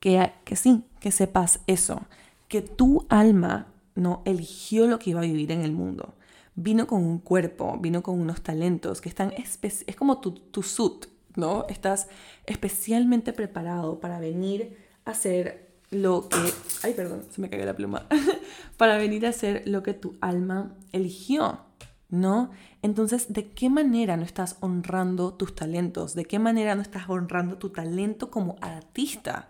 que, 0.00 0.32
que 0.44 0.56
sí, 0.56 0.82
que 0.98 1.10
sepas 1.10 1.60
eso, 1.66 2.02
que 2.48 2.62
tu 2.62 3.06
alma 3.08 3.68
no 3.94 4.22
eligió 4.24 4.86
lo 4.86 4.98
que 4.98 5.10
iba 5.10 5.20
a 5.20 5.24
vivir 5.24 5.52
en 5.52 5.62
el 5.62 5.72
mundo. 5.72 6.14
Vino 6.56 6.86
con 6.86 7.04
un 7.04 7.18
cuerpo, 7.18 7.78
vino 7.80 8.02
con 8.02 8.18
unos 8.18 8.42
talentos 8.42 9.00
que 9.00 9.08
están, 9.08 9.32
es 9.36 9.96
como 9.96 10.20
tu, 10.20 10.32
tu 10.32 10.62
suit, 10.62 11.06
¿no? 11.36 11.66
Estás 11.68 12.08
especialmente 12.46 13.32
preparado 13.32 14.00
para 14.00 14.18
venir 14.18 14.76
a 15.04 15.12
hacer 15.12 15.70
lo 15.90 16.28
que, 16.28 16.38
ay, 16.82 16.94
perdón, 16.94 17.24
se 17.30 17.40
me 17.40 17.50
cayó 17.50 17.64
la 17.64 17.74
pluma, 17.74 18.06
para 18.76 18.96
venir 18.96 19.26
a 19.26 19.30
hacer 19.30 19.62
lo 19.66 19.82
que 19.82 19.94
tu 19.94 20.16
alma 20.20 20.74
eligió, 20.92 21.60
¿no? 22.08 22.50
Entonces, 22.82 23.32
¿de 23.32 23.50
qué 23.50 23.70
manera 23.70 24.16
no 24.16 24.24
estás 24.24 24.56
honrando 24.60 25.34
tus 25.34 25.54
talentos? 25.54 26.14
¿De 26.14 26.24
qué 26.24 26.38
manera 26.38 26.74
no 26.74 26.82
estás 26.82 27.08
honrando 27.08 27.58
tu 27.58 27.70
talento 27.70 28.30
como 28.30 28.56
artista? 28.60 29.48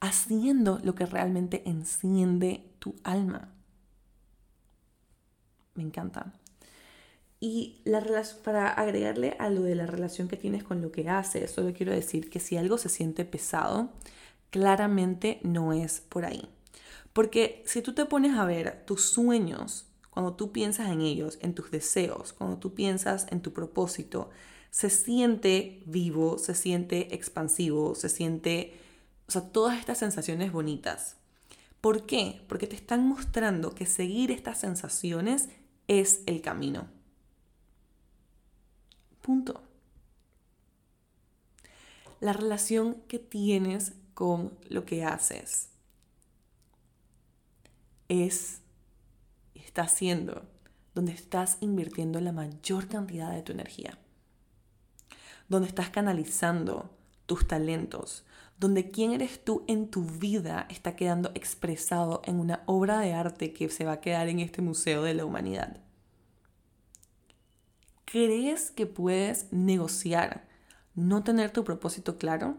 Haciendo 0.00 0.80
lo 0.82 0.94
que 0.94 1.06
realmente 1.06 1.62
enciende 1.66 2.64
tu 2.78 2.94
alma. 3.02 3.52
Me 5.74 5.82
encanta. 5.82 6.32
Y 7.38 7.82
la 7.84 8.02
para 8.42 8.68
agregarle 8.68 9.36
a 9.38 9.50
lo 9.50 9.62
de 9.62 9.74
la 9.74 9.86
relación 9.86 10.26
que 10.26 10.36
tienes 10.36 10.64
con 10.64 10.80
lo 10.80 10.90
que 10.90 11.08
haces, 11.08 11.50
solo 11.50 11.72
quiero 11.74 11.92
decir 11.92 12.30
que 12.30 12.40
si 12.40 12.56
algo 12.56 12.78
se 12.78 12.88
siente 12.88 13.24
pesado, 13.24 13.92
claramente 14.50 15.40
no 15.42 15.72
es 15.72 16.00
por 16.00 16.24
ahí. 16.24 16.48
Porque 17.12 17.62
si 17.66 17.82
tú 17.82 17.94
te 17.94 18.06
pones 18.06 18.36
a 18.36 18.46
ver 18.46 18.84
tus 18.86 19.10
sueños, 19.10 19.86
cuando 20.10 20.34
tú 20.34 20.50
piensas 20.50 20.90
en 20.90 21.02
ellos, 21.02 21.38
en 21.42 21.54
tus 21.54 21.70
deseos, 21.70 22.32
cuando 22.32 22.56
tú 22.58 22.74
piensas 22.74 23.26
en 23.30 23.42
tu 23.42 23.52
propósito, 23.52 24.30
se 24.70 24.88
siente 24.88 25.82
vivo, 25.84 26.38
se 26.38 26.54
siente 26.54 27.14
expansivo, 27.14 27.94
se 27.94 28.08
siente 28.08 28.74
o 29.28 29.32
sea, 29.32 29.42
todas 29.42 29.78
estas 29.78 29.98
sensaciones 29.98 30.52
bonitas. 30.52 31.16
¿Por 31.80 32.06
qué? 32.06 32.42
Porque 32.48 32.66
te 32.66 32.76
están 32.76 33.06
mostrando 33.06 33.74
que 33.74 33.86
seguir 33.86 34.30
estas 34.30 34.58
sensaciones 34.58 35.48
es 35.88 36.22
el 36.26 36.40
camino. 36.40 36.88
Punto. 39.20 39.62
La 42.20 42.32
relación 42.32 42.94
que 43.08 43.18
tienes 43.18 43.92
con 44.14 44.56
lo 44.68 44.84
que 44.84 45.04
haces 45.04 45.68
es, 48.08 48.60
está 49.54 49.88
siendo 49.88 50.46
donde 50.94 51.12
estás 51.12 51.58
invirtiendo 51.60 52.20
la 52.20 52.32
mayor 52.32 52.88
cantidad 52.88 53.32
de 53.32 53.42
tu 53.42 53.52
energía, 53.52 53.98
donde 55.48 55.68
estás 55.68 55.90
canalizando 55.90 56.90
tus 57.26 57.46
talentos, 57.46 58.24
donde 58.58 58.90
quién 58.90 59.12
eres 59.12 59.44
tú 59.44 59.64
en 59.66 59.88
tu 59.90 60.04
vida 60.04 60.66
está 60.70 60.96
quedando 60.96 61.30
expresado 61.34 62.22
en 62.24 62.40
una 62.40 62.62
obra 62.66 63.00
de 63.00 63.12
arte 63.12 63.52
que 63.52 63.68
se 63.68 63.84
va 63.84 63.92
a 63.92 64.00
quedar 64.00 64.28
en 64.28 64.40
este 64.40 64.62
Museo 64.62 65.02
de 65.02 65.14
la 65.14 65.24
Humanidad. 65.24 65.80
¿Crees 68.06 68.70
que 68.70 68.86
puedes 68.86 69.52
negociar 69.52 70.48
no 70.94 71.22
tener 71.22 71.50
tu 71.50 71.64
propósito 71.64 72.16
claro? 72.16 72.56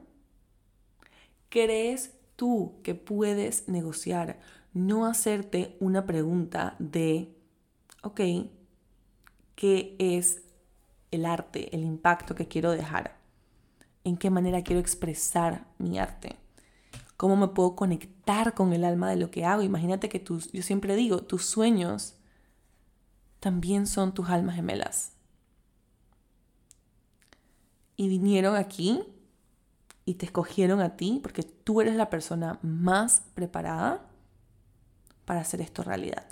¿Crees 1.49 2.13
tú 2.35 2.79
que 2.83 2.93
puedes 2.93 3.67
negociar 3.67 4.39
no 4.73 5.07
hacerte 5.07 5.75
una 5.79 6.05
pregunta 6.05 6.75
de, 6.77 7.35
ok, 8.03 8.21
¿qué 9.55 9.95
es 9.97 10.43
el 11.09 11.25
arte, 11.25 11.75
el 11.75 11.83
impacto 11.83 12.35
que 12.35 12.47
quiero 12.47 12.71
dejar? 12.71 13.16
En 14.07 14.17
qué 14.17 14.29
manera 14.29 14.63
quiero 14.63 14.79
expresar 14.79 15.65
mi 15.77 15.99
arte, 15.99 16.37
cómo 17.17 17.35
me 17.35 17.49
puedo 17.49 17.75
conectar 17.75 18.53
con 18.53 18.71
el 18.71 18.85
alma 18.85 19.09
de 19.09 19.17
lo 19.17 19.31
que 19.31 19.45
hago. 19.45 19.63
Imagínate 19.63 20.07
que 20.07 20.19
tus, 20.19 20.51
yo 20.53 20.63
siempre 20.63 20.95
digo, 20.95 21.23
tus 21.23 21.45
sueños 21.45 22.15
también 23.41 23.85
son 23.85 24.13
tus 24.13 24.29
almas 24.29 24.55
gemelas. 24.55 25.11
Y 27.97 28.07
vinieron 28.07 28.55
aquí 28.55 29.03
y 30.05 30.13
te 30.15 30.25
escogieron 30.25 30.79
a 30.79 30.95
ti 30.95 31.19
porque 31.21 31.43
tú 31.43 31.81
eres 31.81 31.95
la 31.95 32.09
persona 32.09 32.59
más 32.61 33.23
preparada 33.33 34.05
para 35.25 35.41
hacer 35.41 35.59
esto 35.59 35.83
realidad. 35.83 36.25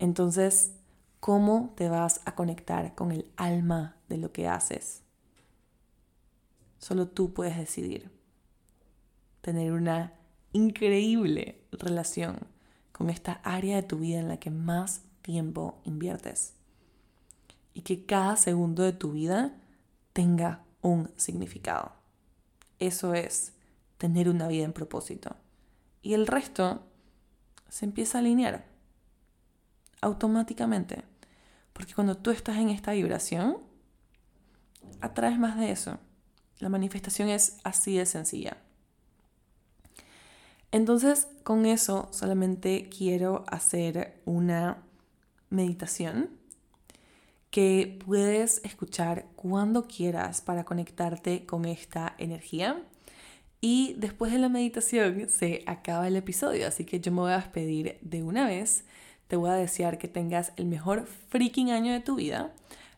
Entonces, 0.00 0.72
¿cómo 1.20 1.72
te 1.76 1.88
vas 1.88 2.22
a 2.24 2.34
conectar 2.34 2.96
con 2.96 3.12
el 3.12 3.30
alma 3.36 3.96
de 4.08 4.18
lo 4.18 4.32
que 4.32 4.48
haces? 4.48 5.03
Solo 6.84 7.08
tú 7.08 7.32
puedes 7.32 7.56
decidir 7.56 8.10
tener 9.40 9.72
una 9.72 10.12
increíble 10.52 11.64
relación 11.72 12.36
con 12.92 13.08
esta 13.08 13.40
área 13.42 13.76
de 13.76 13.84
tu 13.84 14.00
vida 14.00 14.20
en 14.20 14.28
la 14.28 14.36
que 14.36 14.50
más 14.50 15.00
tiempo 15.22 15.80
inviertes. 15.84 16.52
Y 17.72 17.80
que 17.80 18.04
cada 18.04 18.36
segundo 18.36 18.82
de 18.82 18.92
tu 18.92 19.12
vida 19.12 19.54
tenga 20.12 20.62
un 20.82 21.10
significado. 21.16 21.92
Eso 22.78 23.14
es 23.14 23.54
tener 23.96 24.28
una 24.28 24.46
vida 24.46 24.64
en 24.64 24.74
propósito. 24.74 25.36
Y 26.02 26.12
el 26.12 26.26
resto 26.26 26.82
se 27.70 27.86
empieza 27.86 28.18
a 28.18 28.20
alinear 28.20 28.66
automáticamente. 30.02 31.02
Porque 31.72 31.94
cuando 31.94 32.18
tú 32.18 32.30
estás 32.30 32.58
en 32.58 32.68
esta 32.68 32.92
vibración, 32.92 33.56
atraes 35.00 35.38
más 35.38 35.58
de 35.58 35.70
eso. 35.70 35.98
La 36.64 36.70
manifestación 36.70 37.28
es 37.28 37.58
así 37.62 37.98
de 37.98 38.06
sencilla. 38.06 38.56
Entonces, 40.72 41.28
con 41.42 41.66
eso 41.66 42.08
solamente 42.10 42.88
quiero 42.88 43.44
hacer 43.48 44.22
una 44.24 44.78
meditación 45.50 46.30
que 47.50 47.98
puedes 48.06 48.62
escuchar 48.64 49.26
cuando 49.36 49.86
quieras 49.86 50.40
para 50.40 50.64
conectarte 50.64 51.44
con 51.44 51.66
esta 51.66 52.14
energía. 52.16 52.82
Y 53.60 53.94
después 53.98 54.32
de 54.32 54.38
la 54.38 54.48
meditación 54.48 55.28
se 55.28 55.64
acaba 55.66 56.08
el 56.08 56.16
episodio, 56.16 56.66
así 56.66 56.86
que 56.86 56.98
yo 56.98 57.12
me 57.12 57.20
voy 57.20 57.32
a 57.32 57.36
despedir 57.36 57.98
de 58.00 58.22
una 58.22 58.46
vez. 58.46 58.86
Te 59.28 59.36
voy 59.36 59.50
a 59.50 59.54
desear 59.54 59.98
que 59.98 60.08
tengas 60.08 60.54
el 60.56 60.64
mejor 60.64 61.04
freaking 61.28 61.72
año 61.72 61.92
de 61.92 62.00
tu 62.00 62.14
vida. 62.14 62.54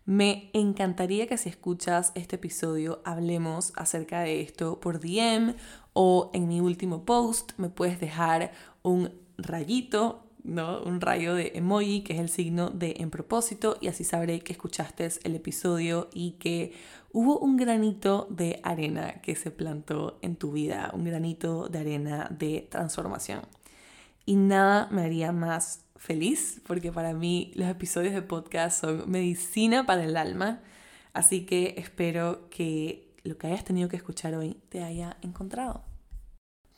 Me 0.06 0.50
encantaría 0.52 1.26
que 1.26 1.36
si 1.36 1.48
escuchas 1.48 2.12
este 2.14 2.36
episodio 2.36 3.02
hablemos 3.04 3.72
acerca 3.74 4.20
de 4.20 4.40
esto 4.40 4.78
por 4.78 5.00
DM 5.00 5.56
o 5.94 6.30
en 6.32 6.46
mi 6.46 6.60
último 6.60 7.04
post 7.04 7.54
me 7.56 7.70
puedes 7.70 7.98
dejar 7.98 8.52
un 8.84 9.10
rayito, 9.36 10.22
¿no? 10.44 10.80
Un 10.84 11.00
rayo 11.00 11.34
de 11.34 11.50
emoji 11.56 12.04
que 12.04 12.12
es 12.12 12.20
el 12.20 12.28
signo 12.28 12.70
de 12.70 12.94
en 12.98 13.10
propósito 13.10 13.78
y 13.80 13.88
así 13.88 14.04
sabré 14.04 14.38
que 14.38 14.52
escuchaste 14.52 15.08
el 15.24 15.34
episodio 15.34 16.08
y 16.14 16.32
que 16.38 16.72
hubo 17.12 17.40
un 17.40 17.56
granito 17.56 18.28
de 18.30 18.60
arena 18.62 19.20
que 19.22 19.34
se 19.34 19.50
plantó 19.50 20.20
en 20.22 20.36
tu 20.36 20.52
vida, 20.52 20.92
un 20.94 21.02
granito 21.02 21.68
de 21.68 21.80
arena 21.80 22.28
de 22.30 22.68
transformación. 22.70 23.40
Y 24.24 24.36
nada 24.36 24.88
me 24.92 25.02
haría 25.02 25.32
más 25.32 25.85
feliz 25.98 26.60
porque 26.66 26.92
para 26.92 27.12
mí 27.12 27.52
los 27.54 27.68
episodios 27.68 28.14
de 28.14 28.22
podcast 28.22 28.80
son 28.80 29.10
medicina 29.10 29.86
para 29.86 30.04
el 30.04 30.16
alma. 30.16 30.60
Así 31.12 31.46
que 31.46 31.74
espero 31.78 32.48
que 32.50 33.14
lo 33.24 33.38
que 33.38 33.48
hayas 33.48 33.64
tenido 33.64 33.88
que 33.88 33.96
escuchar 33.96 34.34
hoy 34.34 34.60
te 34.68 34.82
haya 34.82 35.16
encontrado. 35.22 35.82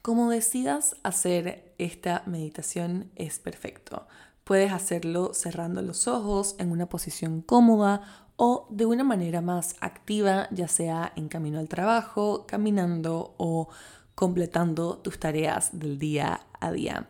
Como 0.02 0.30
decidas 0.30 0.96
hacer 1.02 1.74
esta 1.78 2.22
meditación 2.26 3.10
es 3.16 3.38
perfecto. 3.38 4.06
Puedes 4.44 4.72
hacerlo 4.72 5.34
cerrando 5.34 5.82
los 5.82 6.08
ojos 6.08 6.56
en 6.58 6.70
una 6.70 6.88
posición 6.88 7.42
cómoda 7.42 8.26
o 8.36 8.66
de 8.70 8.86
una 8.86 9.04
manera 9.04 9.42
más 9.42 9.76
activa, 9.80 10.48
ya 10.50 10.68
sea 10.68 11.12
en 11.16 11.28
camino 11.28 11.58
al 11.58 11.68
trabajo, 11.68 12.46
caminando 12.46 13.34
o 13.36 13.68
completando 14.14 14.98
tus 14.98 15.18
tareas 15.18 15.78
del 15.78 15.98
día 15.98 16.46
a 16.60 16.72
día. 16.72 17.08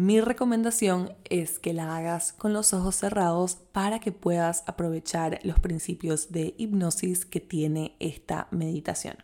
Mi 0.00 0.22
recomendación 0.22 1.12
es 1.28 1.58
que 1.58 1.74
la 1.74 1.94
hagas 1.94 2.32
con 2.32 2.54
los 2.54 2.72
ojos 2.72 2.96
cerrados 2.96 3.56
para 3.56 4.00
que 4.00 4.12
puedas 4.12 4.64
aprovechar 4.66 5.40
los 5.42 5.60
principios 5.60 6.32
de 6.32 6.54
hipnosis 6.56 7.26
que 7.26 7.38
tiene 7.38 7.96
esta 8.00 8.48
meditación. 8.50 9.16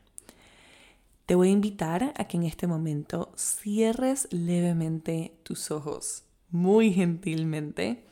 te 1.24 1.34
voy 1.34 1.48
a 1.48 1.52
invitar 1.52 2.12
a 2.18 2.24
que 2.28 2.36
en 2.36 2.42
este 2.42 2.66
momento 2.66 3.32
cierres 3.38 4.28
levemente 4.30 5.38
tus 5.44 5.70
ojos, 5.70 6.24
muy 6.50 6.92
gentilmente, 6.92 8.04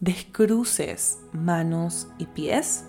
descruces 0.00 1.20
manos 1.30 2.08
y 2.18 2.26
pies 2.26 2.82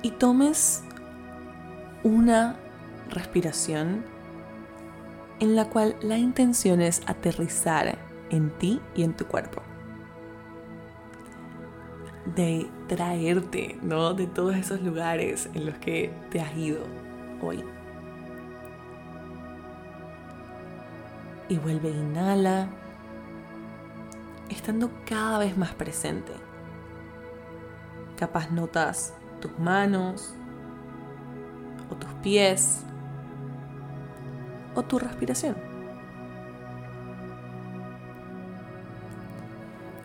y 0.00 0.12
tomes 0.12 0.82
una 2.02 2.58
respiración 3.10 4.09
en 5.40 5.56
la 5.56 5.64
cual 5.64 5.96
la 6.02 6.18
intención 6.18 6.80
es 6.82 7.00
aterrizar 7.06 7.98
en 8.30 8.50
ti 8.58 8.80
y 8.94 9.02
en 9.02 9.14
tu 9.14 9.26
cuerpo. 9.26 9.62
De 12.36 12.70
traerte, 12.86 13.78
¿no? 13.82 14.12
De 14.12 14.26
todos 14.26 14.54
esos 14.54 14.82
lugares 14.82 15.48
en 15.54 15.66
los 15.66 15.76
que 15.78 16.12
te 16.30 16.40
has 16.40 16.54
ido 16.56 16.84
hoy. 17.40 17.64
Y 21.48 21.56
vuelve, 21.56 21.90
inhala, 21.90 22.68
estando 24.50 24.90
cada 25.06 25.38
vez 25.38 25.56
más 25.56 25.74
presente. 25.74 26.32
Capaz 28.16 28.50
notas 28.50 29.14
tus 29.40 29.58
manos 29.58 30.34
o 31.90 31.96
tus 31.96 32.12
pies 32.22 32.84
o 34.74 34.82
tu 34.82 34.98
respiración. 34.98 35.56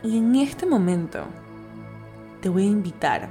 Y 0.03 0.17
en 0.17 0.35
este 0.35 0.65
momento 0.65 1.23
te 2.41 2.49
voy 2.49 2.63
a 2.63 2.71
invitar 2.71 3.29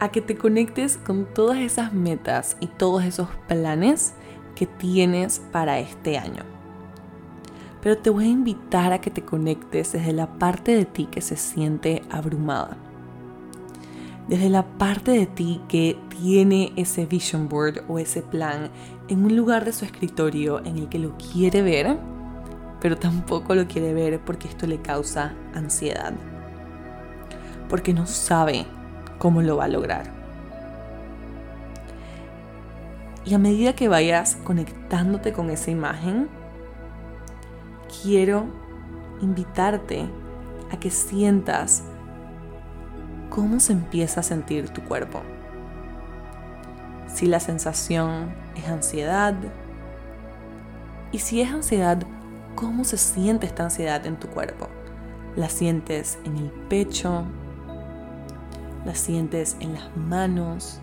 a 0.00 0.10
que 0.10 0.22
te 0.22 0.36
conectes 0.36 0.96
con 0.96 1.26
todas 1.26 1.58
esas 1.58 1.92
metas 1.92 2.56
y 2.60 2.68
todos 2.68 3.04
esos 3.04 3.28
planes 3.46 4.14
que 4.54 4.66
tienes 4.66 5.40
para 5.52 5.78
este 5.78 6.18
año. 6.18 6.44
Pero 7.82 7.98
te 7.98 8.10
voy 8.10 8.24
a 8.24 8.28
invitar 8.28 8.92
a 8.92 9.00
que 9.00 9.10
te 9.10 9.22
conectes 9.22 9.92
desde 9.92 10.12
la 10.12 10.38
parte 10.38 10.74
de 10.74 10.84
ti 10.84 11.06
que 11.06 11.20
se 11.20 11.36
siente 11.36 12.02
abrumada 12.10 12.78
desde 14.28 14.50
la 14.50 14.62
parte 14.62 15.10
de 15.10 15.26
ti 15.26 15.60
que 15.68 15.98
tiene 16.20 16.72
ese 16.76 17.06
vision 17.06 17.48
board 17.48 17.82
o 17.88 17.98
ese 17.98 18.22
plan 18.22 18.70
en 19.08 19.24
un 19.24 19.36
lugar 19.36 19.64
de 19.64 19.72
su 19.72 19.84
escritorio 19.84 20.64
en 20.64 20.78
el 20.78 20.88
que 20.88 20.98
lo 20.98 21.16
quiere 21.16 21.62
ver, 21.62 21.98
pero 22.80 22.96
tampoco 22.96 23.54
lo 23.54 23.66
quiere 23.66 23.94
ver 23.94 24.20
porque 24.20 24.48
esto 24.48 24.66
le 24.66 24.80
causa 24.80 25.34
ansiedad, 25.54 26.12
porque 27.68 27.92
no 27.92 28.06
sabe 28.06 28.66
cómo 29.18 29.42
lo 29.42 29.56
va 29.56 29.64
a 29.64 29.68
lograr. 29.68 30.12
Y 33.24 33.34
a 33.34 33.38
medida 33.38 33.74
que 33.74 33.88
vayas 33.88 34.36
conectándote 34.44 35.32
con 35.32 35.50
esa 35.50 35.70
imagen, 35.70 36.28
quiero 38.02 38.46
invitarte 39.20 40.06
a 40.70 40.78
que 40.78 40.90
sientas 40.90 41.82
cómo 43.28 43.60
se 43.60 43.72
empieza 43.72 44.20
a 44.20 44.22
sentir 44.22 44.70
tu 44.70 44.82
cuerpo. 44.82 45.22
Si 47.18 47.26
la 47.26 47.40
sensación 47.40 48.32
es 48.54 48.68
ansiedad. 48.68 49.34
Y 51.10 51.18
si 51.18 51.40
es 51.40 51.50
ansiedad, 51.50 51.98
¿cómo 52.54 52.84
se 52.84 52.96
siente 52.96 53.44
esta 53.44 53.64
ansiedad 53.64 54.06
en 54.06 54.20
tu 54.20 54.28
cuerpo? 54.28 54.68
¿La 55.34 55.48
sientes 55.48 56.16
en 56.24 56.36
el 56.36 56.48
pecho? 56.68 57.24
¿La 58.84 58.94
sientes 58.94 59.56
en 59.58 59.74
las 59.74 59.96
manos? 59.96 60.78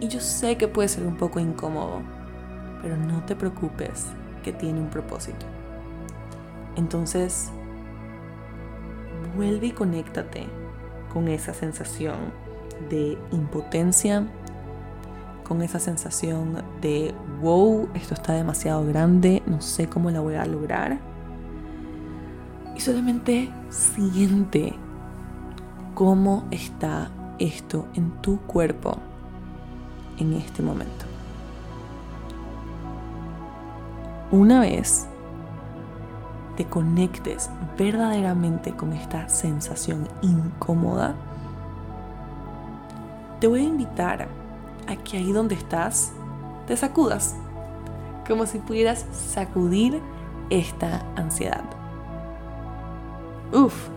Y 0.00 0.08
yo 0.08 0.18
sé 0.18 0.56
que 0.56 0.66
puede 0.66 0.88
ser 0.88 1.06
un 1.06 1.16
poco 1.16 1.38
incómodo, 1.38 2.02
pero 2.82 2.96
no 2.96 3.24
te 3.24 3.36
preocupes, 3.36 4.06
que 4.42 4.52
tiene 4.52 4.80
un 4.80 4.90
propósito. 4.90 5.46
Entonces, 6.74 7.50
vuelve 9.36 9.68
y 9.68 9.70
conéctate 9.70 10.48
con 11.12 11.28
esa 11.28 11.54
sensación 11.54 12.16
de 12.90 13.16
impotencia, 13.30 14.26
con 15.48 15.62
esa 15.62 15.80
sensación 15.80 16.62
de, 16.82 17.14
wow, 17.40 17.88
esto 17.94 18.12
está 18.12 18.34
demasiado 18.34 18.84
grande, 18.86 19.42
no 19.46 19.62
sé 19.62 19.88
cómo 19.88 20.10
la 20.10 20.20
voy 20.20 20.34
a 20.34 20.44
lograr. 20.44 20.98
Y 22.76 22.80
solamente 22.80 23.50
siente 23.70 24.74
cómo 25.94 26.44
está 26.50 27.10
esto 27.38 27.88
en 27.94 28.10
tu 28.20 28.38
cuerpo 28.42 28.98
en 30.18 30.34
este 30.34 30.62
momento. 30.62 31.06
Una 34.30 34.60
vez 34.60 35.06
te 36.56 36.66
conectes 36.66 37.48
verdaderamente 37.78 38.76
con 38.76 38.92
esta 38.92 39.28
sensación 39.30 40.06
incómoda, 40.20 41.14
te 43.40 43.46
voy 43.46 43.60
a 43.60 43.64
invitar 43.64 44.37
a 44.88 44.96
que 44.96 45.18
ahí 45.18 45.32
donde 45.32 45.54
estás 45.54 46.12
te 46.66 46.76
sacudas, 46.76 47.36
como 48.26 48.46
si 48.46 48.58
pudieras 48.58 49.06
sacudir 49.12 50.00
esta 50.50 51.04
ansiedad. 51.16 51.62
Uf. 53.52 53.88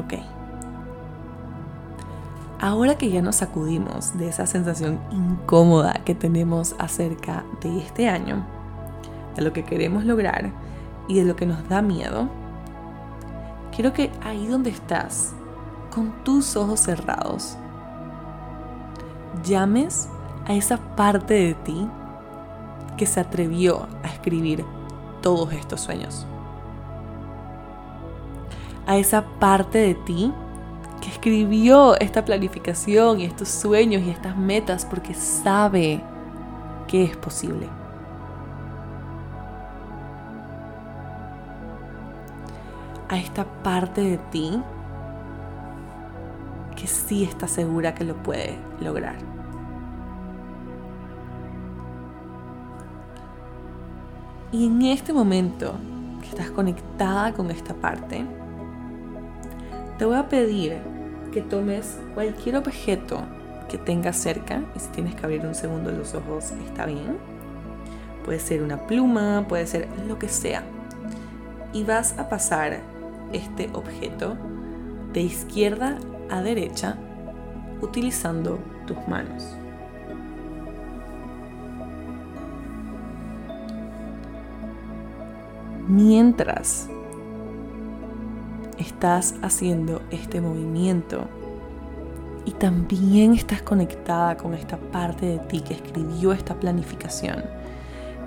Ok. 0.00 0.14
Ahora 2.60 2.96
que 2.96 3.10
ya 3.10 3.22
nos 3.22 3.36
sacudimos 3.36 4.18
de 4.18 4.28
esa 4.28 4.46
sensación 4.46 4.98
incómoda 5.12 5.92
que 6.04 6.14
tenemos 6.14 6.74
acerca 6.78 7.44
de 7.60 7.78
este 7.78 8.08
año, 8.08 8.44
de 9.36 9.42
lo 9.42 9.52
que 9.52 9.64
queremos 9.64 10.04
lograr 10.04 10.50
y 11.06 11.14
de 11.14 11.24
lo 11.24 11.36
que 11.36 11.46
nos 11.46 11.68
da 11.68 11.82
miedo, 11.82 12.28
quiero 13.74 13.92
que 13.92 14.10
ahí 14.24 14.48
donde 14.48 14.70
estás, 14.70 15.34
con 15.94 16.24
tus 16.24 16.56
ojos 16.56 16.80
cerrados, 16.80 17.56
llames 19.42 20.08
a 20.46 20.54
esa 20.54 20.76
parte 20.96 21.34
de 21.34 21.54
ti 21.54 21.88
que 22.96 23.06
se 23.06 23.20
atrevió 23.20 23.86
a 24.02 24.08
escribir 24.08 24.64
todos 25.22 25.52
estos 25.52 25.80
sueños. 25.80 26.26
A 28.86 28.96
esa 28.96 29.22
parte 29.38 29.78
de 29.78 29.94
ti 29.94 30.32
que 31.00 31.08
escribió 31.08 31.98
esta 32.00 32.24
planificación 32.24 33.20
y 33.20 33.24
estos 33.24 33.48
sueños 33.48 34.02
y 34.02 34.10
estas 34.10 34.36
metas 34.36 34.84
porque 34.84 35.14
sabe 35.14 36.02
que 36.86 37.04
es 37.04 37.16
posible. 37.16 37.68
a 43.08 43.16
esta 43.16 43.44
parte 43.62 44.02
de 44.02 44.18
ti 44.30 44.62
sí 46.88 47.24
está 47.24 47.46
segura 47.46 47.94
que 47.94 48.04
lo 48.04 48.22
puede 48.22 48.58
lograr. 48.80 49.16
Y 54.50 54.66
en 54.66 54.82
este 54.82 55.12
momento 55.12 55.74
que 56.22 56.28
estás 56.28 56.50
conectada 56.50 57.32
con 57.34 57.50
esta 57.50 57.74
parte, 57.74 58.24
te 59.98 60.04
voy 60.04 60.16
a 60.16 60.28
pedir 60.28 60.78
que 61.32 61.42
tomes 61.42 61.98
cualquier 62.14 62.56
objeto 62.56 63.20
que 63.68 63.76
tengas 63.76 64.16
cerca, 64.16 64.62
y 64.74 64.78
si 64.78 64.88
tienes 64.88 65.14
que 65.14 65.24
abrir 65.24 65.44
un 65.44 65.54
segundo 65.54 65.92
los 65.92 66.14
ojos 66.14 66.52
está 66.66 66.86
bien. 66.86 67.18
Puede 68.24 68.40
ser 68.40 68.62
una 68.62 68.86
pluma, 68.86 69.44
puede 69.46 69.66
ser 69.66 69.88
lo 70.06 70.18
que 70.18 70.28
sea. 70.28 70.62
Y 71.72 71.84
vas 71.84 72.18
a 72.18 72.28
pasar 72.30 72.80
este 73.32 73.68
objeto 73.74 74.36
de 75.12 75.20
izquierda 75.20 75.98
a 76.30 76.42
derecha 76.42 76.96
utilizando 77.80 78.58
tus 78.86 78.96
manos. 79.08 79.56
Mientras 85.88 86.88
estás 88.78 89.34
haciendo 89.42 90.02
este 90.10 90.40
movimiento 90.40 91.26
y 92.44 92.52
también 92.52 93.34
estás 93.34 93.62
conectada 93.62 94.36
con 94.36 94.54
esta 94.54 94.76
parte 94.76 95.26
de 95.26 95.38
ti 95.38 95.60
que 95.60 95.74
escribió 95.74 96.32
esta 96.32 96.54
planificación, 96.54 97.42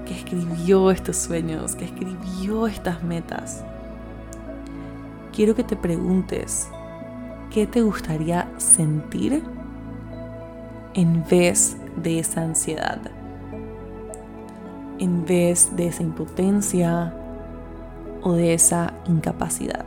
que 0.06 0.16
escribió 0.16 0.92
estos 0.92 1.18
sueños, 1.18 1.76
que 1.76 1.86
escribió 1.86 2.68
estas 2.68 3.04
metas, 3.04 3.64
quiero 5.32 5.56
que 5.56 5.64
te 5.64 5.76
preguntes 5.76 6.68
qué 7.52 7.68
te 7.68 7.82
gustaría 7.82 8.50
sentir 8.58 9.44
en 10.94 11.24
vez 11.30 11.78
de 11.96 12.20
esa 12.20 12.42
ansiedad, 12.42 13.00
en 15.00 15.26
vez 15.26 15.76
de 15.76 15.88
esa 15.88 16.04
impotencia 16.04 17.14
o 18.24 18.34
de 18.34 18.54
esa 18.54 18.94
incapacidad. 19.06 19.86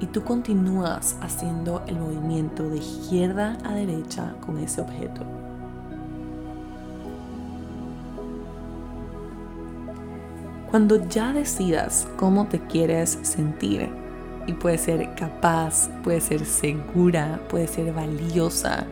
y 0.00 0.06
tú 0.06 0.22
continúas 0.22 1.16
haciendo 1.20 1.82
el 1.86 1.98
movimiento 1.98 2.68
de 2.68 2.78
izquierda 2.78 3.58
a 3.64 3.74
derecha 3.74 4.34
con 4.44 4.58
ese 4.58 4.80
objeto. 4.80 5.22
Cuando 10.70 11.08
ya 11.08 11.32
decidas 11.32 12.06
cómo 12.16 12.46
te 12.46 12.60
quieres 12.60 13.18
sentir, 13.22 13.90
y 14.48 14.54
puede 14.54 14.78
ser 14.78 15.14
capaz, 15.14 15.90
puede 16.02 16.22
ser 16.22 16.44
segura, 16.46 17.38
puede 17.50 17.68
ser 17.68 17.92
valiosa, 17.92 18.86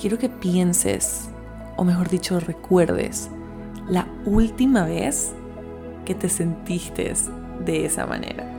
quiero 0.00 0.16
que 0.16 0.28
pienses, 0.28 1.28
o 1.74 1.82
mejor 1.82 2.08
dicho, 2.08 2.38
recuerdes 2.38 3.28
la 3.88 4.06
última 4.24 4.84
vez 4.84 5.32
que 6.04 6.14
te 6.14 6.28
sentiste 6.28 7.12
de 7.64 7.84
esa 7.84 8.06
manera. 8.06 8.52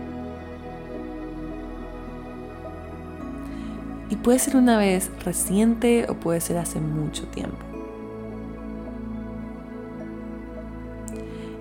Y 4.10 4.18
puede 4.18 4.40
ser 4.40 4.58
una 4.58 4.78
vez 4.78 5.10
reciente 5.24 6.06
o 6.10 6.16
puede 6.16 6.42
ser 6.42 6.58
hace 6.58 6.82
mucho 6.82 7.26
tiempo. 7.28 7.67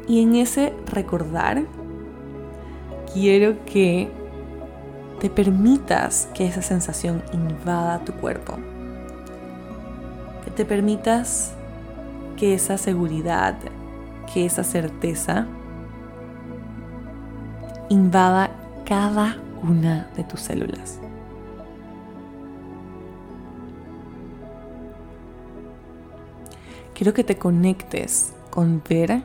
Y 0.09 0.23
en 0.23 0.37
ese 0.37 0.73
recordar, 0.87 1.65
quiero 3.13 3.65
que 3.65 4.09
te 5.21 5.31
permitas 5.31 6.29
que 6.35 6.47
esa 6.47 6.63
sensación 6.63 7.23
invada 7.33 8.05
tu 8.05 8.13
cuerpo. 8.13 8.55
Que 10.45 10.51
te 10.51 10.65
permitas 10.65 11.55
que 12.37 12.55
esa 12.55 12.79
seguridad, 12.79 13.57
que 14.33 14.45
esa 14.45 14.63
certeza 14.63 15.47
invada 17.89 18.51
cada 18.85 19.39
una 19.63 20.09
de 20.17 20.25
tus 20.25 20.41
células. 20.41 21.01
Quiero 26.95 27.13
que 27.13 27.25
te 27.25 27.37
conectes 27.37 28.33
con 28.51 28.83
ver 28.89 29.23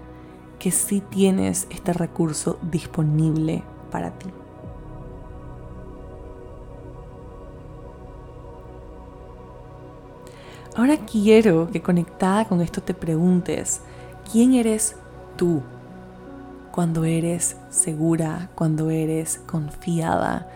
que 0.61 0.69
sí 0.69 1.01
tienes 1.01 1.65
este 1.71 1.91
recurso 1.91 2.59
disponible 2.61 3.63
para 3.89 4.11
ti. 4.11 4.29
Ahora 10.75 10.97
quiero 10.97 11.67
que 11.71 11.81
conectada 11.81 12.45
con 12.45 12.61
esto 12.61 12.83
te 12.83 12.93
preguntes, 12.93 13.81
¿quién 14.31 14.53
eres 14.53 14.95
tú? 15.35 15.63
cuando 16.71 17.03
eres 17.03 17.57
segura, 17.69 18.49
cuando 18.55 18.91
eres 18.91 19.41
confiada, 19.45 20.49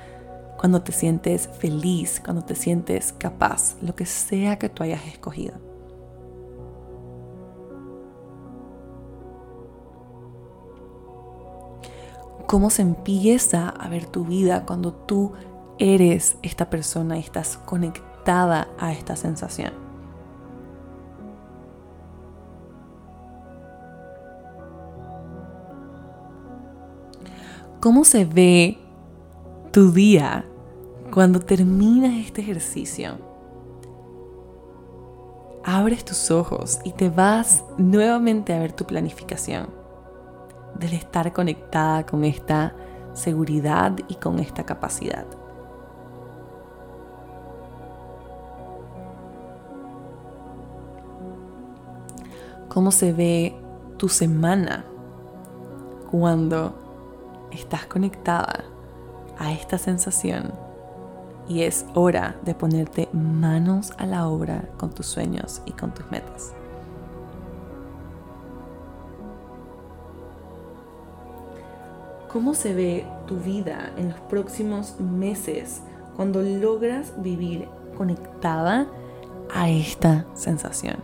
cuando 0.57 0.81
te 0.81 0.93
sientes 0.93 1.49
feliz, 1.59 2.21
cuando 2.23 2.41
te 2.41 2.55
sientes 2.55 3.13
capaz, 3.17 3.75
lo 3.81 3.95
que 3.95 4.05
sea 4.05 4.57
que 4.57 4.69
tú 4.69 4.83
hayas 4.83 5.05
escogido. 5.07 5.64
Cómo 12.47 12.69
se 12.69 12.81
empieza 12.81 13.69
a 13.69 13.89
ver 13.89 14.05
tu 14.05 14.25
vida 14.25 14.65
cuando 14.65 14.93
tú 14.93 15.33
eres 15.77 16.37
esta 16.41 16.69
persona 16.69 17.17
y 17.17 17.21
estás 17.21 17.57
conectada 17.57 18.67
a 18.79 18.91
esta 18.93 19.15
sensación. 19.15 19.85
cómo 27.85 28.03
se 28.03 28.25
ve 28.25 28.79
tu 29.71 29.91
día 29.91 30.43
cuando 31.13 31.39
terminas 31.39 32.15
este 32.15 32.41
ejercicio. 32.41 33.19
Abres 35.63 36.03
tus 36.03 36.31
ojos 36.31 36.79
y 36.83 36.93
te 36.93 37.09
vas 37.09 37.63
nuevamente 37.77 38.55
a 38.55 38.59
ver 38.59 38.73
tu 38.73 38.85
planificación 38.85 39.67
del 40.79 40.93
estar 40.93 41.31
conectada 41.33 42.05
con 42.05 42.23
esta 42.23 42.73
seguridad 43.13 43.93
y 44.07 44.15
con 44.15 44.39
esta 44.39 44.65
capacidad. 44.65 45.25
¿Cómo 52.69 52.91
se 52.91 53.13
ve 53.13 53.55
tu 53.97 54.09
semana 54.09 54.85
cuando 56.11 56.75
estás 57.51 57.85
conectada 57.85 58.65
a 59.37 59.51
esta 59.51 59.77
sensación 59.77 60.53
y 61.47 61.61
es 61.61 61.85
hora 61.93 62.35
de 62.43 62.55
ponerte 62.55 63.09
manos 63.13 63.93
a 63.97 64.05
la 64.05 64.27
obra 64.27 64.67
con 64.77 64.91
tus 64.91 65.05
sueños 65.05 65.61
y 65.65 65.71
con 65.71 65.93
tus 65.93 66.09
metas. 66.11 66.53
¿Cómo 72.35 72.53
se 72.53 72.73
ve 72.73 73.05
tu 73.27 73.37
vida 73.37 73.93
en 73.95 74.09
los 74.09 74.19
próximos 74.19 74.99
meses 74.99 75.79
cuando 76.17 76.41
logras 76.41 77.13
vivir 77.23 77.69
conectada 77.97 78.87
a 79.53 79.69
esta 79.69 80.25
sensación? 80.33 80.97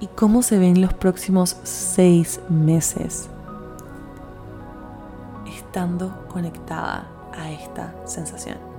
y 0.00 0.06
cómo 0.08 0.42
se 0.42 0.58
ven 0.58 0.80
los 0.80 0.94
próximos 0.94 1.56
seis 1.62 2.40
meses 2.48 3.28
estando 5.46 6.26
conectada 6.26 7.06
a 7.34 7.52
esta 7.52 7.94
sensación. 8.04 8.69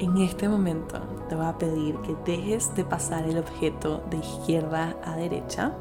En 0.00 0.16
este 0.16 0.48
momento 0.48 0.98
te 1.28 1.34
voy 1.34 1.44
a 1.44 1.58
pedir 1.58 1.98
que 2.00 2.16
dejes 2.24 2.74
de 2.74 2.86
pasar 2.86 3.24
el 3.24 3.36
objeto 3.36 4.02
de 4.08 4.16
izquierda 4.16 4.96
a 5.04 5.14
derecha. 5.14 5.74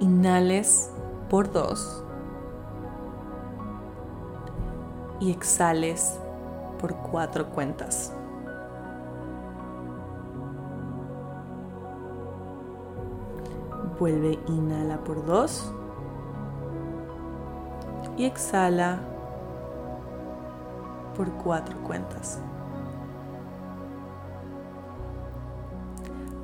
Inhales 0.00 0.92
por 1.30 1.50
dos 1.50 2.04
y 5.18 5.30
exhales 5.30 6.20
por 6.78 6.94
cuatro 6.96 7.48
cuentas. 7.48 8.12
Vuelve, 13.98 14.38
inhala 14.46 14.98
por 14.98 15.24
dos 15.24 15.72
y 18.18 18.26
exhala 18.26 19.13
por 21.16 21.30
cuatro 21.32 21.76
cuentas. 21.82 22.40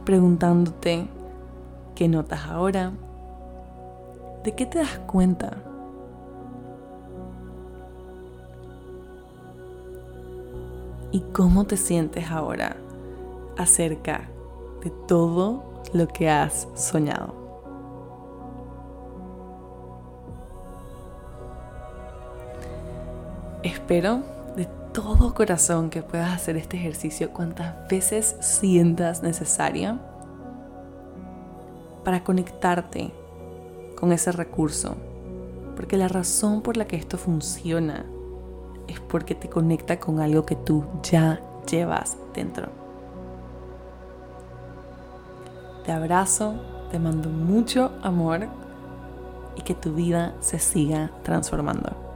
Preguntándote 0.04 1.08
qué 1.94 2.08
notas 2.08 2.46
ahora, 2.46 2.92
de 4.44 4.54
qué 4.54 4.66
te 4.66 4.78
das 4.78 4.98
cuenta 5.06 5.50
y 11.12 11.20
cómo 11.32 11.64
te 11.64 11.76
sientes 11.76 12.30
ahora 12.30 12.76
acerca 13.58 14.28
de 14.82 14.90
todo 15.06 15.62
lo 15.92 16.08
que 16.08 16.30
has 16.30 16.68
soñado. 16.74 17.34
Espero 23.62 24.39
todo 24.92 25.34
corazón 25.34 25.90
que 25.90 26.02
puedas 26.02 26.32
hacer 26.32 26.56
este 26.56 26.76
ejercicio 26.76 27.30
cuantas 27.32 27.88
veces 27.88 28.36
sientas 28.40 29.22
necesaria 29.22 29.98
para 32.04 32.24
conectarte 32.24 33.12
con 33.96 34.12
ese 34.12 34.32
recurso. 34.32 34.96
Porque 35.76 35.96
la 35.96 36.08
razón 36.08 36.62
por 36.62 36.76
la 36.76 36.86
que 36.86 36.96
esto 36.96 37.18
funciona 37.18 38.04
es 38.88 39.00
porque 39.00 39.34
te 39.34 39.48
conecta 39.48 40.00
con 40.00 40.20
algo 40.20 40.44
que 40.44 40.56
tú 40.56 40.84
ya 41.02 41.40
llevas 41.70 42.16
dentro. 42.34 42.68
Te 45.84 45.92
abrazo, 45.92 46.54
te 46.90 46.98
mando 46.98 47.30
mucho 47.30 47.92
amor 48.02 48.48
y 49.56 49.62
que 49.62 49.74
tu 49.74 49.94
vida 49.94 50.34
se 50.40 50.58
siga 50.58 51.10
transformando. 51.22 52.09